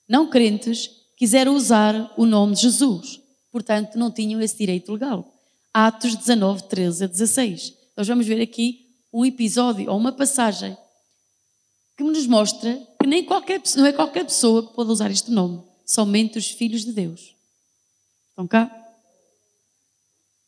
não 0.09 0.27
crentes 0.27 0.89
quiseram 1.15 1.55
usar 1.55 2.11
o 2.17 2.25
nome 2.25 2.55
de 2.55 2.61
Jesus, 2.61 3.21
portanto 3.51 3.95
não 3.95 4.09
tinham 4.09 4.41
esse 4.41 4.57
direito 4.57 4.91
legal. 4.91 5.31
Atos 5.71 6.15
19, 6.15 6.63
13 6.63 7.03
a 7.03 7.07
16. 7.07 7.73
Nós 7.95 8.07
vamos 8.07 8.25
ver 8.25 8.41
aqui 8.41 8.87
um 9.13 9.23
episódio 9.23 9.91
ou 9.91 9.97
uma 9.99 10.11
passagem 10.11 10.75
que 11.95 12.03
nos 12.03 12.25
mostra 12.25 12.75
que 12.99 13.05
nem 13.05 13.23
qualquer, 13.23 13.61
não 13.77 13.85
é 13.85 13.93
qualquer 13.93 14.25
pessoa 14.25 14.67
que 14.67 14.73
pode 14.73 14.89
usar 14.89 15.11
este 15.11 15.29
nome, 15.29 15.61
somente 15.85 16.39
os 16.39 16.49
filhos 16.49 16.83
de 16.83 16.91
Deus. 16.91 17.34
Estão 18.35 18.45
cá? 18.45 18.69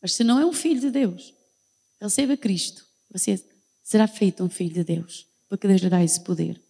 Mas 0.01 0.11
se 0.11 0.21
não 0.21 0.37
é 0.37 0.45
um 0.45 0.51
filho 0.51 0.81
de 0.81 0.91
Deus, 0.91 1.33
receba 2.01 2.35
Cristo, 2.35 2.83
você 3.09 3.41
será 3.81 4.05
feito 4.09 4.43
um 4.43 4.49
filho 4.49 4.73
de 4.73 4.83
Deus, 4.83 5.25
porque 5.47 5.69
Deus 5.69 5.79
lhe 5.79 5.89
dá 5.89 6.03
esse 6.03 6.19
poder. 6.19 6.61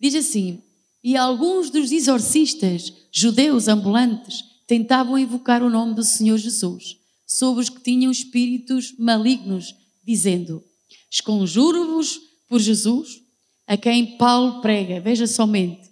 Diz 0.00 0.14
assim: 0.14 0.62
E 1.02 1.18
alguns 1.18 1.68
dos 1.68 1.92
exorcistas 1.92 2.90
judeus 3.12 3.68
ambulantes 3.68 4.42
tentavam 4.66 5.18
invocar 5.18 5.62
o 5.62 5.68
nome 5.68 5.92
do 5.94 6.02
Senhor 6.02 6.38
Jesus 6.38 6.96
sobre 7.26 7.62
os 7.62 7.68
que 7.68 7.82
tinham 7.82 8.10
espíritos 8.10 8.94
malignos, 8.98 9.74
dizendo: 10.02 10.64
Esconjuro-vos 11.10 12.18
por 12.48 12.58
Jesus, 12.58 13.20
a 13.66 13.76
quem 13.76 14.16
Paulo 14.16 14.62
prega. 14.62 14.98
Veja 14.98 15.26
somente, 15.26 15.90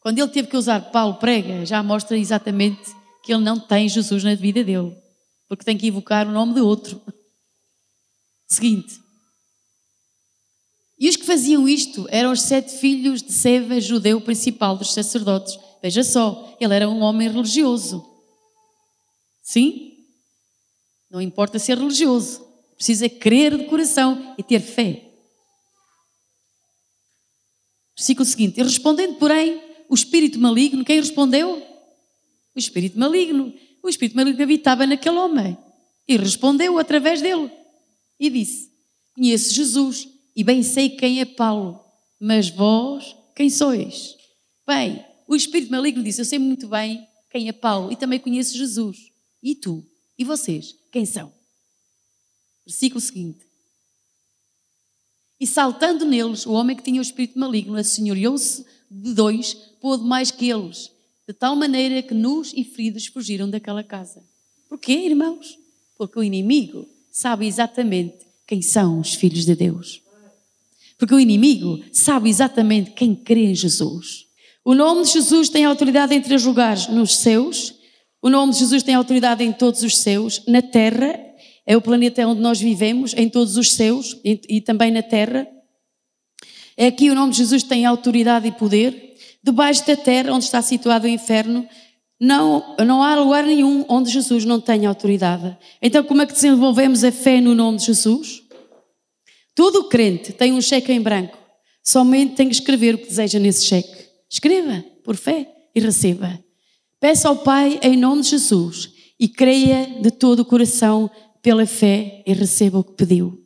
quando 0.00 0.18
ele 0.18 0.32
teve 0.32 0.48
que 0.48 0.56
usar 0.56 0.90
Paulo 0.90 1.14
prega, 1.14 1.64
já 1.64 1.80
mostra 1.80 2.18
exatamente 2.18 2.98
que 3.30 3.34
ele 3.34 3.44
não 3.44 3.60
tem 3.60 3.88
Jesus 3.88 4.24
na 4.24 4.34
vida 4.34 4.64
dele, 4.64 4.92
porque 5.48 5.64
tem 5.64 5.78
que 5.78 5.86
invocar 5.86 6.26
o 6.26 6.32
nome 6.32 6.52
de 6.52 6.60
outro. 6.60 7.00
Seguinte. 8.44 9.00
E 10.98 11.08
os 11.08 11.14
que 11.14 11.24
faziam 11.24 11.68
isto 11.68 12.08
eram 12.10 12.32
os 12.32 12.42
sete 12.42 12.78
filhos 12.78 13.22
de 13.22 13.32
Seva, 13.32 13.80
judeu 13.80 14.20
principal 14.20 14.76
dos 14.76 14.92
sacerdotes. 14.92 15.56
Veja 15.80 16.02
só, 16.02 16.56
ele 16.60 16.74
era 16.74 16.88
um 16.88 17.02
homem 17.02 17.30
religioso. 17.30 18.04
Sim? 19.44 19.92
Não 21.08 21.20
importa 21.20 21.60
ser 21.60 21.78
religioso, 21.78 22.44
precisa 22.74 23.08
crer 23.08 23.56
de 23.56 23.66
coração 23.66 24.34
e 24.36 24.42
ter 24.42 24.58
fé. 24.58 25.08
Versículo 27.96 28.26
seguinte: 28.26 28.58
E 28.58 28.64
respondendo, 28.64 29.18
porém, 29.18 29.62
o 29.88 29.94
espírito 29.94 30.36
maligno, 30.40 30.84
quem 30.84 30.98
respondeu? 30.98 31.69
O 32.54 32.58
espírito 32.58 32.98
maligno. 32.98 33.52
O 33.82 33.88
espírito 33.88 34.16
maligno 34.16 34.42
habitava 34.42 34.86
naquele 34.86 35.16
homem 35.16 35.56
e 36.06 36.16
respondeu 36.16 36.78
através 36.78 37.22
dele 37.22 37.50
e 38.18 38.28
disse: 38.28 38.70
Conheço 39.14 39.54
Jesus 39.54 40.08
e 40.34 40.44
bem 40.44 40.62
sei 40.62 40.90
quem 40.90 41.20
é 41.20 41.24
Paulo, 41.24 41.80
mas 42.18 42.50
vós 42.50 43.16
quem 43.34 43.48
sois? 43.48 44.16
Bem, 44.66 45.04
o 45.26 45.34
espírito 45.34 45.72
maligno 45.72 46.02
disse: 46.02 46.20
Eu 46.20 46.24
sei 46.24 46.38
muito 46.38 46.68
bem 46.68 47.06
quem 47.30 47.48
é 47.48 47.52
Paulo 47.52 47.90
e 47.92 47.96
também 47.96 48.18
conheço 48.18 48.56
Jesus. 48.56 49.10
E 49.42 49.54
tu? 49.54 49.84
E 50.18 50.24
vocês? 50.24 50.74
Quem 50.92 51.06
são? 51.06 51.32
Versículo 52.66 53.00
seguinte. 53.00 53.46
E 55.40 55.46
saltando 55.46 56.04
neles, 56.04 56.44
o 56.44 56.52
homem 56.52 56.76
que 56.76 56.82
tinha 56.82 57.00
o 57.00 57.02
espírito 57.02 57.38
maligno 57.38 57.76
assenhoreou-se 57.76 58.64
de 58.90 59.14
dois, 59.14 59.54
pôde 59.80 60.04
mais 60.04 60.30
que 60.30 60.50
eles, 60.50 60.90
de 61.30 61.34
tal 61.34 61.54
maneira 61.54 62.02
que 62.02 62.12
nus 62.12 62.52
e 62.56 62.64
feridos 62.64 63.06
fugiram 63.06 63.48
daquela 63.48 63.84
casa. 63.84 64.20
Porquê, 64.68 64.92
irmãos? 64.92 65.56
Porque 65.96 66.18
o 66.18 66.24
inimigo 66.24 66.88
sabe 67.08 67.46
exatamente 67.46 68.26
quem 68.48 68.60
são 68.60 68.98
os 68.98 69.14
filhos 69.14 69.44
de 69.44 69.54
Deus. 69.54 70.02
Porque 70.98 71.14
o 71.14 71.20
inimigo 71.20 71.84
sabe 71.92 72.28
exatamente 72.28 72.90
quem 72.90 73.14
crê 73.14 73.44
em 73.44 73.54
Jesus. 73.54 74.26
O 74.64 74.74
nome 74.74 75.04
de 75.04 75.12
Jesus 75.12 75.48
tem 75.48 75.64
autoridade 75.64 76.12
em 76.12 76.20
três 76.20 76.44
lugares: 76.44 76.88
nos 76.88 77.16
seus, 77.18 77.74
o 78.20 78.28
nome 78.28 78.52
de 78.52 78.58
Jesus 78.58 78.82
tem 78.82 78.96
autoridade 78.96 79.44
em 79.44 79.52
todos 79.52 79.84
os 79.84 79.98
seus, 79.98 80.44
na 80.46 80.60
terra, 80.60 81.16
é 81.64 81.76
o 81.76 81.80
planeta 81.80 82.26
onde 82.26 82.40
nós 82.40 82.60
vivemos, 82.60 83.14
em 83.14 83.28
todos 83.28 83.56
os 83.56 83.74
seus 83.74 84.18
e 84.24 84.60
também 84.60 84.90
na 84.90 85.02
terra. 85.02 85.46
É 86.76 86.88
aqui 86.88 87.08
o 87.08 87.14
nome 87.14 87.30
de 87.30 87.38
Jesus 87.38 87.62
tem 87.62 87.86
autoridade 87.86 88.48
e 88.48 88.52
poder. 88.52 89.09
Debaixo 89.42 89.86
da 89.86 89.96
terra, 89.96 90.32
onde 90.32 90.44
está 90.44 90.60
situado 90.60 91.06
o 91.06 91.08
inferno, 91.10 91.66
não, 92.20 92.76
não 92.86 93.02
há 93.02 93.14
lugar 93.16 93.44
nenhum 93.44 93.84
onde 93.88 94.10
Jesus 94.10 94.44
não 94.44 94.60
tenha 94.60 94.88
autoridade. 94.88 95.56
Então, 95.80 96.04
como 96.04 96.20
é 96.20 96.26
que 96.26 96.34
desenvolvemos 96.34 97.02
a 97.02 97.10
fé 97.10 97.40
no 97.40 97.54
nome 97.54 97.78
de 97.78 97.86
Jesus? 97.86 98.42
Todo 99.54 99.88
crente 99.88 100.32
tem 100.32 100.52
um 100.52 100.60
cheque 100.60 100.92
em 100.92 101.00
branco. 101.00 101.36
Somente 101.82 102.34
tem 102.34 102.48
que 102.48 102.54
escrever 102.54 102.94
o 102.94 102.98
que 102.98 103.08
deseja 103.08 103.38
nesse 103.38 103.64
cheque. 103.64 104.06
Escreva, 104.30 104.84
por 105.02 105.16
fé, 105.16 105.50
e 105.74 105.80
receba. 105.80 106.38
Peça 107.00 107.28
ao 107.28 107.36
Pai 107.36 107.80
em 107.82 107.96
nome 107.96 108.22
de 108.22 108.30
Jesus 108.30 108.90
e 109.18 109.26
creia 109.26 109.86
de 110.00 110.10
todo 110.10 110.40
o 110.40 110.44
coração 110.44 111.10
pela 111.42 111.64
fé 111.64 112.22
e 112.26 112.32
receba 112.34 112.78
o 112.78 112.84
que 112.84 112.92
pediu. 112.92 113.38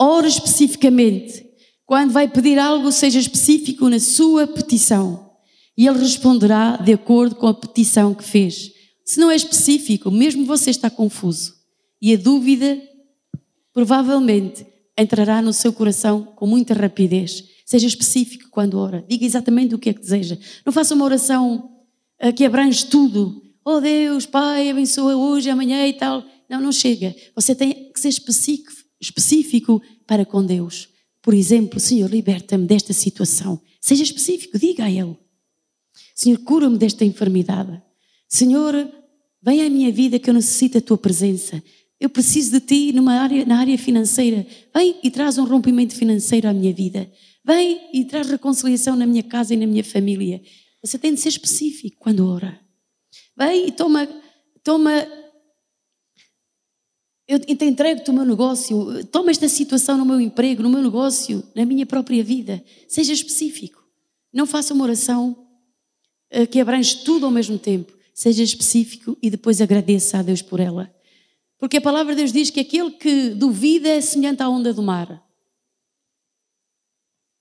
Ora 0.00 0.28
especificamente. 0.28 1.44
Quando 1.84 2.12
vai 2.12 2.28
pedir 2.28 2.58
algo, 2.58 2.90
seja 2.92 3.18
específico 3.18 3.88
na 3.88 3.98
sua 3.98 4.46
petição. 4.46 5.31
E 5.76 5.86
Ele 5.86 5.98
responderá 5.98 6.76
de 6.76 6.92
acordo 6.92 7.34
com 7.34 7.46
a 7.46 7.54
petição 7.54 8.14
que 8.14 8.24
fez. 8.24 8.70
Se 9.04 9.18
não 9.18 9.30
é 9.30 9.36
específico, 9.36 10.10
mesmo 10.10 10.44
você 10.44 10.70
está 10.70 10.88
confuso. 10.90 11.54
E 12.00 12.12
a 12.14 12.16
dúvida, 12.16 12.80
provavelmente, 13.72 14.66
entrará 14.98 15.40
no 15.40 15.52
seu 15.52 15.72
coração 15.72 16.24
com 16.36 16.46
muita 16.46 16.74
rapidez. 16.74 17.44
Seja 17.64 17.86
específico 17.86 18.50
quando 18.50 18.78
ora. 18.78 19.04
Diga 19.08 19.24
exatamente 19.24 19.74
o 19.74 19.78
que 19.78 19.88
é 19.88 19.94
que 19.94 20.00
deseja. 20.00 20.36
Não 20.64 20.72
faça 20.72 20.94
uma 20.94 21.04
oração 21.04 21.70
que 22.36 22.44
abrange 22.44 22.86
tudo. 22.86 23.42
Oh 23.64 23.80
Deus, 23.80 24.26
Pai, 24.26 24.68
abençoa 24.68 25.16
hoje, 25.16 25.48
amanhã 25.48 25.86
e 25.86 25.92
tal. 25.92 26.24
Não, 26.48 26.60
não 26.60 26.72
chega. 26.72 27.14
Você 27.34 27.54
tem 27.54 27.90
que 27.92 28.00
ser 28.00 28.08
específico, 28.08 28.72
específico 29.00 29.80
para 30.06 30.26
com 30.26 30.44
Deus. 30.44 30.88
Por 31.22 31.32
exemplo, 31.32 31.80
Senhor, 31.80 32.10
liberta-me 32.10 32.66
desta 32.66 32.92
situação. 32.92 33.60
Seja 33.80 34.02
específico, 34.02 34.58
diga 34.58 34.84
a 34.84 34.90
Ele. 34.90 35.16
Senhor, 36.14 36.38
cura-me 36.38 36.78
desta 36.78 37.04
enfermidade. 37.04 37.80
Senhor, 38.28 38.74
vem 39.42 39.62
à 39.62 39.70
minha 39.70 39.90
vida 39.92 40.18
que 40.18 40.28
eu 40.30 40.34
necessito 40.34 40.78
a 40.78 40.80
tua 40.80 40.98
presença. 40.98 41.62
Eu 42.00 42.10
preciso 42.10 42.52
de 42.52 42.60
ti 42.60 42.92
numa 42.92 43.14
área, 43.14 43.44
na 43.46 43.58
área 43.58 43.78
financeira. 43.78 44.46
Vem 44.74 44.96
e 45.02 45.10
traz 45.10 45.38
um 45.38 45.44
rompimento 45.44 45.94
financeiro 45.94 46.48
à 46.48 46.52
minha 46.52 46.72
vida. 46.72 47.10
Vem 47.44 47.80
e 47.92 48.04
traz 48.04 48.28
reconciliação 48.28 48.96
na 48.96 49.06
minha 49.06 49.22
casa 49.22 49.54
e 49.54 49.56
na 49.56 49.66
minha 49.66 49.84
família. 49.84 50.42
Você 50.82 50.98
tem 50.98 51.14
de 51.14 51.20
ser 51.20 51.28
específico 51.28 51.96
quando 52.00 52.26
ora. 52.26 52.60
Vem 53.36 53.68
e 53.68 53.70
toma, 53.72 54.08
toma. 54.64 54.90
Eu 57.28 57.38
te 57.38 57.64
entrego-te 57.64 58.10
o 58.10 58.14
meu 58.14 58.24
negócio, 58.24 59.04
toma 59.06 59.30
esta 59.30 59.48
situação 59.48 59.96
no 59.96 60.04
meu 60.04 60.20
emprego, 60.20 60.62
no 60.62 60.68
meu 60.68 60.82
negócio, 60.82 61.42
na 61.54 61.64
minha 61.64 61.86
própria 61.86 62.22
vida. 62.22 62.62
Seja 62.88 63.12
específico. 63.12 63.80
Não 64.32 64.46
faça 64.46 64.74
uma 64.74 64.84
oração 64.84 65.36
que 66.50 66.60
abrange 66.60 67.04
tudo 67.04 67.26
ao 67.26 67.32
mesmo 67.32 67.58
tempo. 67.58 67.92
Seja 68.14 68.42
específico 68.42 69.16
e 69.22 69.30
depois 69.30 69.60
agradeça 69.60 70.18
a 70.18 70.22
Deus 70.22 70.42
por 70.42 70.60
ela. 70.60 70.94
Porque 71.58 71.76
a 71.76 71.80
palavra 71.80 72.14
de 72.14 72.20
Deus 72.20 72.32
diz 72.32 72.50
que 72.50 72.60
aquele 72.60 72.90
que 72.92 73.30
duvida 73.30 73.88
é 73.88 74.00
semelhante 74.00 74.42
à 74.42 74.48
onda 74.48 74.72
do 74.72 74.82
mar. 74.82 75.22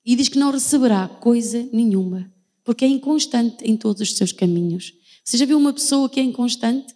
E 0.05 0.15
diz 0.15 0.29
que 0.29 0.39
não 0.39 0.51
receberá 0.51 1.07
coisa 1.07 1.67
nenhuma 1.71 2.31
porque 2.63 2.85
é 2.85 2.87
inconstante 2.87 3.63
em 3.63 3.75
todos 3.75 4.01
os 4.01 4.15
seus 4.15 4.31
caminhos. 4.31 4.93
Você 5.23 5.37
já 5.37 5.45
viu 5.45 5.57
uma 5.57 5.73
pessoa 5.73 6.09
que 6.09 6.19
é 6.19 6.23
inconstante? 6.23 6.95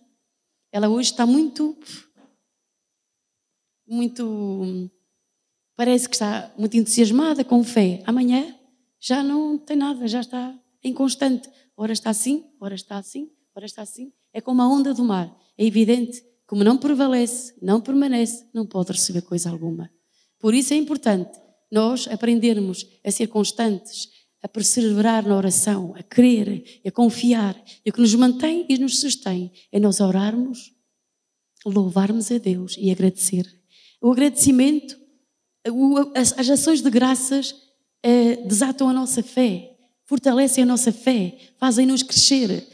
Ela 0.71 0.89
hoje 0.89 1.11
está 1.11 1.25
muito. 1.25 1.77
Muito. 3.87 4.89
Parece 5.75 6.07
que 6.07 6.15
está 6.15 6.51
muito 6.57 6.77
entusiasmada, 6.77 7.43
com 7.43 7.63
fé. 7.63 8.01
Amanhã 8.05 8.55
já 8.99 9.23
não 9.23 9.57
tem 9.57 9.77
nada, 9.77 10.07
já 10.07 10.21
está 10.21 10.57
inconstante. 10.83 11.49
Ora 11.77 11.93
está 11.93 12.09
assim, 12.09 12.45
ora 12.59 12.75
está 12.75 12.97
assim, 12.97 13.29
ora 13.55 13.65
está 13.65 13.81
assim. 13.81 14.11
É 14.33 14.39
como 14.39 14.61
a 14.61 14.67
onda 14.67 14.93
do 14.93 15.03
mar. 15.03 15.35
É 15.57 15.65
evidente, 15.65 16.23
como 16.47 16.63
não 16.63 16.77
prevalece, 16.77 17.53
não 17.61 17.81
permanece, 17.81 18.47
não 18.53 18.65
pode 18.65 18.91
receber 18.91 19.21
coisa 19.21 19.49
alguma. 19.49 19.91
Por 20.39 20.53
isso 20.53 20.73
é 20.73 20.77
importante 20.77 21.39
nós 21.71 22.07
aprendermos 22.07 22.85
a 23.03 23.11
ser 23.11 23.27
constantes, 23.27 24.09
a 24.41 24.47
perseverar 24.47 25.27
na 25.27 25.35
oração, 25.35 25.93
a 25.97 26.03
crer, 26.03 26.81
a 26.85 26.91
confiar. 26.91 27.61
E 27.83 27.89
o 27.89 27.93
que 27.93 27.99
nos 27.99 28.13
mantém 28.15 28.65
e 28.69 28.77
nos 28.77 28.99
sustém 28.99 29.51
é 29.71 29.79
nós 29.79 29.99
orarmos, 29.99 30.71
louvarmos 31.65 32.31
a 32.31 32.37
Deus 32.37 32.75
e 32.77 32.91
agradecer. 32.91 33.45
O 33.99 34.11
agradecimento, 34.11 34.95
as 36.13 36.49
ações 36.49 36.81
de 36.81 36.89
graças 36.91 37.55
eh, 38.03 38.35
desatam 38.45 38.87
a 38.87 38.93
nossa 38.93 39.23
fé, 39.23 39.74
fortalecem 40.05 40.63
a 40.63 40.67
nossa 40.67 40.91
fé, 40.91 41.37
fazem-nos 41.57 42.03
crescer 42.03 42.67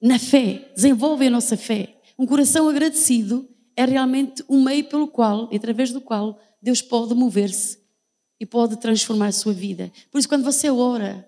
na 0.00 0.18
fé, 0.18 0.70
desenvolvem 0.74 1.28
a 1.28 1.30
nossa 1.30 1.56
fé. 1.56 1.96
Um 2.18 2.26
coração 2.26 2.68
agradecido 2.68 3.48
é 3.76 3.84
realmente 3.84 4.44
um 4.48 4.62
meio 4.62 4.84
pelo 4.84 5.08
qual, 5.08 5.50
através 5.54 5.92
do 5.92 6.00
qual, 6.00 6.40
Deus 6.62 6.80
pode 6.80 7.14
mover-se 7.14 7.78
e 8.40 8.46
pode 8.46 8.76
transformar 8.76 9.28
a 9.28 9.32
sua 9.32 9.52
vida. 9.52 9.92
Por 10.10 10.18
isso, 10.18 10.28
quando 10.28 10.44
você 10.44 10.70
ora, 10.70 11.26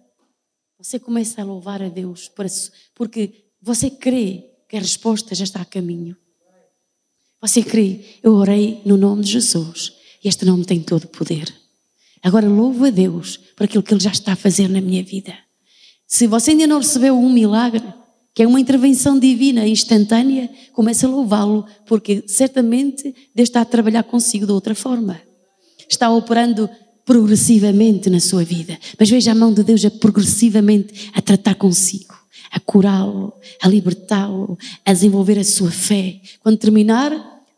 você 0.78 0.98
começa 0.98 1.40
a 1.40 1.44
louvar 1.44 1.82
a 1.82 1.88
Deus, 1.88 2.30
porque 2.94 3.32
você 3.60 3.90
crê 3.90 4.44
que 4.68 4.76
a 4.76 4.80
resposta 4.80 5.34
já 5.34 5.44
está 5.44 5.60
a 5.60 5.64
caminho. 5.64 6.16
Você 7.40 7.62
crê, 7.62 8.04
eu 8.22 8.34
orei 8.34 8.82
no 8.84 8.96
nome 8.96 9.22
de 9.22 9.32
Jesus 9.32 9.92
e 10.22 10.28
este 10.28 10.44
nome 10.44 10.64
tem 10.64 10.82
todo 10.82 11.04
o 11.04 11.08
poder. 11.08 11.54
Agora 12.22 12.48
louvo 12.48 12.84
a 12.84 12.90
Deus 12.90 13.38
por 13.56 13.64
aquilo 13.64 13.82
que 13.82 13.92
Ele 13.92 14.00
já 14.00 14.10
está 14.10 14.32
a 14.32 14.36
fazer 14.36 14.68
na 14.68 14.80
minha 14.80 15.02
vida. 15.02 15.34
Se 16.06 16.26
você 16.26 16.52
ainda 16.52 16.66
não 16.66 16.78
recebeu 16.78 17.18
um 17.18 17.30
milagre, 17.30 17.84
que 18.34 18.42
é 18.42 18.46
uma 18.46 18.60
intervenção 18.60 19.18
divina 19.18 19.66
instantânea, 19.66 20.48
comece 20.72 21.04
a 21.04 21.08
louvá-lo, 21.08 21.66
porque 21.86 22.24
certamente 22.26 23.14
Deus 23.34 23.48
está 23.48 23.60
a 23.60 23.64
trabalhar 23.64 24.04
consigo 24.04 24.46
de 24.46 24.52
outra 24.52 24.74
forma. 24.74 25.20
Está 25.88 26.10
operando 26.10 26.68
progressivamente 27.04 28.10
na 28.10 28.20
sua 28.20 28.44
vida. 28.44 28.78
Mas 28.98 29.08
veja 29.08 29.32
a 29.32 29.34
mão 29.34 29.52
de 29.52 29.62
Deus 29.64 29.84
a 29.84 29.90
progressivamente 29.90 31.10
a 31.14 31.22
tratar 31.22 31.54
consigo, 31.54 32.14
a 32.50 32.60
curá-lo, 32.60 33.32
a 33.62 33.66
libertá-lo, 33.66 34.58
a 34.84 34.92
desenvolver 34.92 35.38
a 35.38 35.44
sua 35.44 35.70
fé. 35.70 36.20
Quando 36.40 36.58
terminar 36.58 37.10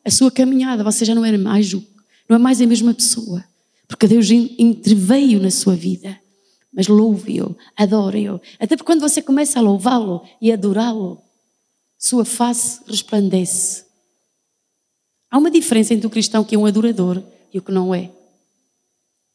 a 0.05 0.11
sua 0.11 0.31
caminhada, 0.31 0.85
você 0.85 1.05
já 1.05 1.15
não 1.15 1.25
é 1.25 1.37
mais, 1.37 1.73
não 1.73 2.37
é 2.37 2.39
mais 2.39 2.61
a 2.61 2.67
mesma 2.67 2.95
pessoa, 2.95 3.45
porque 3.91 4.07
Deus 4.07 4.31
interveio 4.31 5.43
na 5.43 5.51
sua 5.51 5.75
vida. 5.75 6.17
Mas 6.73 6.87
louve-o, 6.87 7.57
adore-o. 7.77 8.41
Até 8.61 8.77
porque 8.77 8.87
quando 8.87 9.01
você 9.01 9.21
começa 9.21 9.59
a 9.59 9.63
louvá-lo 9.63 10.23
e 10.41 10.53
adorá-lo, 10.53 11.21
sua 11.99 12.25
face 12.25 12.81
resplandece. 12.87 13.85
Há 15.29 15.39
uma 15.39 15.51
diferença 15.51 15.93
entre 15.93 16.07
o 16.07 16.11
cristão 16.11 16.45
que 16.45 16.55
é 16.55 16.59
um 16.59 16.67
adorador 16.67 17.21
e 17.53 17.59
o 17.59 17.63
que 17.63 17.73
não 17.73 17.93
é. 17.93 18.13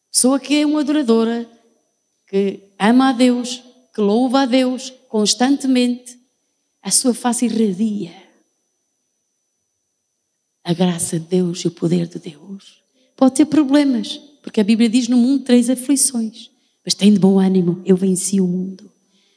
Pessoa 0.10 0.40
que 0.40 0.62
é 0.62 0.66
uma 0.66 0.80
adoradora, 0.80 1.46
que 2.26 2.64
ama 2.80 3.10
a 3.10 3.12
Deus, 3.12 3.62
que 3.94 4.00
louva 4.00 4.44
a 4.44 4.46
Deus 4.46 4.94
constantemente, 5.10 6.18
a 6.82 6.92
sua 6.92 7.14
face 7.14 7.46
irradia 7.46 8.26
a 10.64 10.74
graça 10.74 11.20
de 11.20 11.28
Deus 11.28 11.60
e 11.60 11.68
o 11.68 11.72
poder 11.72 12.08
de 12.08 12.18
Deus. 12.18 12.82
Pode 13.16 13.36
ter 13.36 13.46
problemas, 13.46 14.20
porque 14.46 14.62
a 14.62 14.64
Bíblia 14.64 14.88
diz 14.88 15.08
no 15.08 15.18
mundo 15.18 15.44
três 15.44 15.72
aflições, 15.72 16.52
mas 16.86 16.94
tem 16.94 17.12
de 17.12 17.18
bom 17.18 17.40
ânimo, 17.40 17.82
eu 17.84 17.98
venci 17.98 18.40
o 18.40 18.46
mundo. 18.46 18.92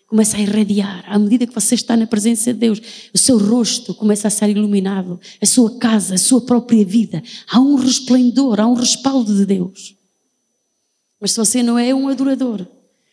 Começa 0.06 0.36
a 0.36 0.40
irradiar, 0.40 1.02
à 1.06 1.18
medida 1.18 1.46
que 1.46 1.54
você 1.54 1.74
está 1.74 1.96
na 1.96 2.06
presença 2.06 2.52
de 2.52 2.58
Deus, 2.58 2.78
o 3.12 3.16
seu 3.16 3.38
rosto 3.38 3.94
começa 3.94 4.28
a 4.28 4.30
ser 4.30 4.50
iluminado, 4.50 5.18
a 5.40 5.46
sua 5.46 5.78
casa, 5.78 6.16
a 6.16 6.18
sua 6.18 6.42
própria 6.42 6.84
vida. 6.84 7.22
Há 7.50 7.58
um 7.58 7.76
resplendor, 7.76 8.60
há 8.60 8.66
um 8.66 8.74
respaldo 8.74 9.34
de 9.34 9.46
Deus. 9.46 9.96
Mas 11.18 11.30
se 11.30 11.38
você 11.38 11.62
não 11.62 11.78
é 11.78 11.94
um 11.94 12.08
adorador, 12.08 12.66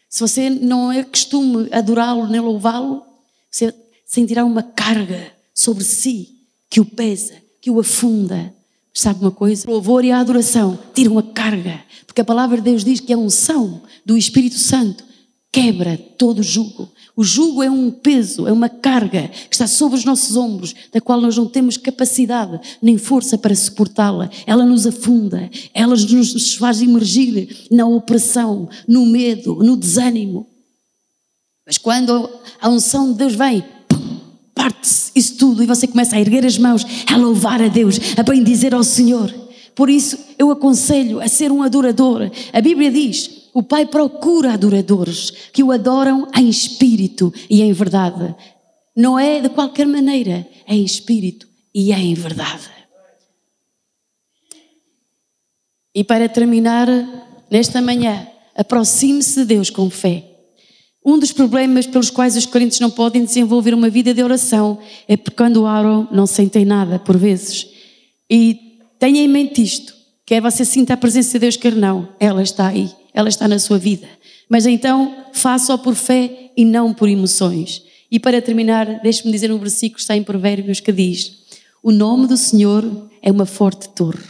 se 0.10 0.20
você 0.20 0.50
não 0.50 0.92
é 0.92 1.02
costume 1.02 1.70
adorá-lo 1.72 2.28
nem 2.28 2.42
louvá-lo, 2.42 3.04
você 3.50 3.74
sentirá 4.06 4.44
uma 4.44 4.64
carga 4.64 5.32
sobre 5.54 5.86
si 5.86 6.40
que 6.70 6.82
o 6.82 6.86
pesa, 6.86 7.36
que 7.62 7.72
o 7.72 7.80
afunda. 7.80 8.54
Sabe 8.98 9.20
uma 9.20 9.32
coisa? 9.32 9.68
O 9.68 9.72
louvor 9.74 10.06
e 10.06 10.12
a 10.12 10.22
adoração 10.22 10.80
tiram 10.94 11.20
a 11.20 11.24
carga, 11.24 11.82
porque 12.08 12.22
a 12.22 12.26
palavra 12.26 12.56
de 12.56 12.64
Deus 12.64 12.82
diz 12.82 13.02
que 13.02 13.12
a 13.12 13.18
unção 13.18 13.82
do 14.06 14.18
Espírito 14.18 14.58
Santo 14.58 15.04
quebra 15.52 15.98
todo 16.18 16.40
o 16.40 16.44
jugo. 16.44 16.90
O 17.14 17.22
jugo 17.22 17.62
é 17.62 17.70
um 17.70 17.92
peso, 17.92 18.48
é 18.48 18.54
uma 18.54 18.70
carga 18.70 19.28
que 19.28 19.54
está 19.54 19.68
sobre 19.68 19.98
os 19.98 20.06
nossos 20.06 20.38
ombros, 20.38 20.74
da 20.94 21.02
qual 21.02 21.20
nós 21.20 21.36
não 21.36 21.46
temos 21.46 21.76
capacidade 21.76 22.58
nem 22.82 22.98
força 22.98 23.38
para 23.38 23.54
suportá-la. 23.54 24.30
Ela 24.48 24.66
nos 24.66 24.88
afunda, 24.88 25.50
ela 25.74 25.96
nos 25.96 26.56
faz 26.56 26.82
emergir 26.82 27.68
na 27.70 27.86
opressão, 27.86 28.70
no 28.88 29.06
medo, 29.06 29.56
no 29.56 29.76
desânimo. 29.76 30.48
Mas 31.68 31.78
quando 31.78 32.30
a 32.62 32.70
unção 32.70 33.12
de 33.12 33.18
Deus 33.18 33.36
vem, 33.36 33.62
parte-se 34.66 35.12
isso 35.14 35.38
tudo 35.38 35.62
e 35.62 35.68
você 35.68 35.86
começa 35.86 36.16
a 36.16 36.20
erguer 36.20 36.44
as 36.44 36.58
mãos, 36.58 36.84
a 37.12 37.16
louvar 37.16 37.62
a 37.62 37.68
Deus, 37.68 38.00
a 38.18 38.24
bem 38.24 38.44
dizer 38.44 38.74
ao 38.74 38.84
Senhor. 38.84 39.32
Por 39.76 39.90
isso 39.90 40.18
eu 40.40 40.50
aconselho 40.50 41.22
a 41.22 41.28
ser 41.28 41.52
um 41.52 41.62
adorador. 41.62 42.32
A 42.52 42.62
Bíblia 42.62 42.90
diz: 42.90 43.50
o 43.54 43.62
Pai 43.62 43.86
procura 43.86 44.54
adoradores 44.54 45.32
que 45.54 45.62
o 45.62 45.72
adoram 45.72 46.28
em 46.36 46.50
espírito 46.50 47.32
e 47.50 47.62
em 47.62 47.72
verdade. 47.74 48.34
Não 48.96 49.20
é 49.20 49.40
de 49.40 49.50
qualquer 49.50 49.86
maneira, 49.86 50.48
é 50.66 50.76
em 50.76 50.84
espírito 50.84 51.48
e 51.74 51.92
é 51.92 52.00
em 52.00 52.14
verdade. 52.14 52.70
E 55.94 56.04
para 56.04 56.28
terminar, 56.28 56.88
nesta 57.52 57.82
manhã, 57.82 58.28
aproxime-se 58.56 59.42
de 59.42 59.46
Deus 59.46 59.70
com 59.70 59.90
fé. 59.90 60.35
Um 61.06 61.20
dos 61.20 61.32
problemas 61.32 61.86
pelos 61.86 62.10
quais 62.10 62.36
os 62.36 62.48
crentes 62.48 62.80
não 62.80 62.90
podem 62.90 63.24
desenvolver 63.24 63.76
uma 63.76 63.92
vida 63.92 64.12
de 64.12 64.24
oração 64.24 64.80
é 65.08 65.16
porque 65.16 65.38
quando 65.38 65.62
oram 65.62 66.08
não 66.12 66.26
sentem 66.26 66.66
nada, 66.66 66.98
por 66.98 67.16
vezes. 67.16 67.68
E 68.28 68.80
tenha 68.98 69.22
em 69.22 69.28
mente 69.28 69.62
isto, 69.62 69.94
quer 70.26 70.42
você 70.42 70.66
sinta 70.66 70.96
a 70.96 70.98
presença 70.98 71.34
de 71.34 71.40
Deus, 71.40 71.58
quer 71.58 71.76
não, 71.76 72.10
ela 72.20 72.42
está 72.42 72.70
aí, 72.70 72.92
ela 73.14 73.30
está 73.30 73.48
na 73.48 73.60
sua 73.60 73.78
vida. 73.78 74.10
Mas 74.50 74.66
então, 74.66 75.26
faça-o 75.32 75.78
por 75.78 75.94
fé 75.94 76.52
e 76.58 76.66
não 76.66 76.92
por 76.92 77.08
emoções. 77.08 77.84
E 78.10 78.20
para 78.20 78.42
terminar, 78.42 79.02
deixe-me 79.02 79.32
dizer 79.32 79.52
um 79.52 79.60
versículo 79.60 79.98
que 79.98 80.02
está 80.02 80.16
em 80.16 80.24
Provérbios 80.24 80.80
que 80.80 80.92
diz: 80.92 81.34
O 81.84 81.92
nome 81.92 82.26
do 82.26 82.38
Senhor 82.38 82.84
é 83.22 83.32
uma 83.32 83.46
forte 83.46 83.90
torre. 83.90 84.24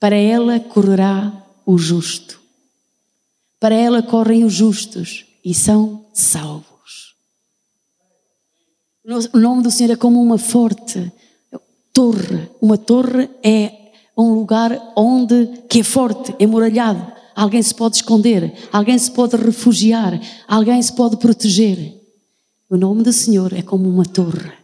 Para 0.00 0.16
ela 0.16 0.58
correrá 0.58 1.32
o 1.64 1.78
justo. 1.78 2.41
Para 3.62 3.76
ela 3.76 4.02
correm 4.02 4.42
os 4.42 4.52
justos 4.52 5.24
e 5.44 5.54
são 5.54 6.06
salvos. 6.12 7.14
O 9.32 9.38
nome 9.38 9.62
do 9.62 9.70
Senhor 9.70 9.92
é 9.92 9.96
como 9.96 10.20
uma 10.20 10.36
forte 10.36 11.12
torre. 11.92 12.50
Uma 12.60 12.76
torre 12.76 13.30
é 13.40 13.92
um 14.18 14.34
lugar 14.34 14.92
onde 14.96 15.46
que 15.68 15.78
é 15.78 15.84
forte, 15.84 16.34
é 16.40 16.44
muralhado. 16.44 17.06
Alguém 17.36 17.62
se 17.62 17.72
pode 17.72 17.94
esconder, 17.94 18.52
alguém 18.72 18.98
se 18.98 19.12
pode 19.12 19.36
refugiar, 19.36 20.20
alguém 20.48 20.82
se 20.82 20.92
pode 20.92 21.16
proteger. 21.18 21.94
O 22.68 22.76
nome 22.76 23.04
do 23.04 23.12
Senhor 23.12 23.52
é 23.52 23.62
como 23.62 23.88
uma 23.88 24.04
torre. 24.04 24.54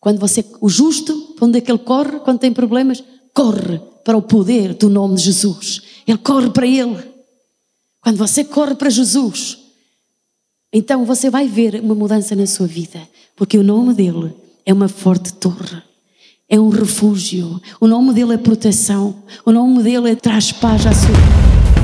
Quando 0.00 0.18
você, 0.18 0.42
o 0.58 0.70
justo, 0.70 1.34
para 1.36 1.44
onde 1.44 1.58
é 1.58 1.60
que 1.60 1.70
ele 1.70 1.80
corre 1.80 2.20
quando 2.20 2.38
tem 2.38 2.54
problemas? 2.54 3.04
Corre 3.34 3.78
para 4.02 4.16
o 4.16 4.22
poder 4.22 4.72
do 4.72 4.88
nome 4.88 5.16
de 5.16 5.24
Jesus. 5.24 5.82
Ele 6.06 6.16
corre 6.16 6.48
para 6.48 6.66
ele. 6.66 7.07
Quando 8.00 8.16
você 8.16 8.44
corre 8.44 8.74
para 8.74 8.90
Jesus, 8.90 9.58
então 10.72 11.04
você 11.04 11.30
vai 11.30 11.48
ver 11.48 11.80
uma 11.80 11.94
mudança 11.94 12.36
na 12.36 12.46
sua 12.46 12.66
vida, 12.66 13.00
porque 13.34 13.58
o 13.58 13.62
nome 13.62 13.94
dele 13.94 14.34
é 14.64 14.72
uma 14.72 14.88
forte 14.88 15.32
torre, 15.32 15.82
é 16.48 16.58
um 16.58 16.68
refúgio, 16.68 17.60
o 17.80 17.86
nome 17.86 18.12
dele 18.14 18.34
é 18.34 18.38
proteção, 18.38 19.22
o 19.44 19.50
nome 19.50 19.82
dele 19.82 20.10
é 20.10 20.14
traz 20.14 20.52
paz 20.52 20.86
à 20.86 20.92
sua 20.92 21.08
vida. 21.08 21.77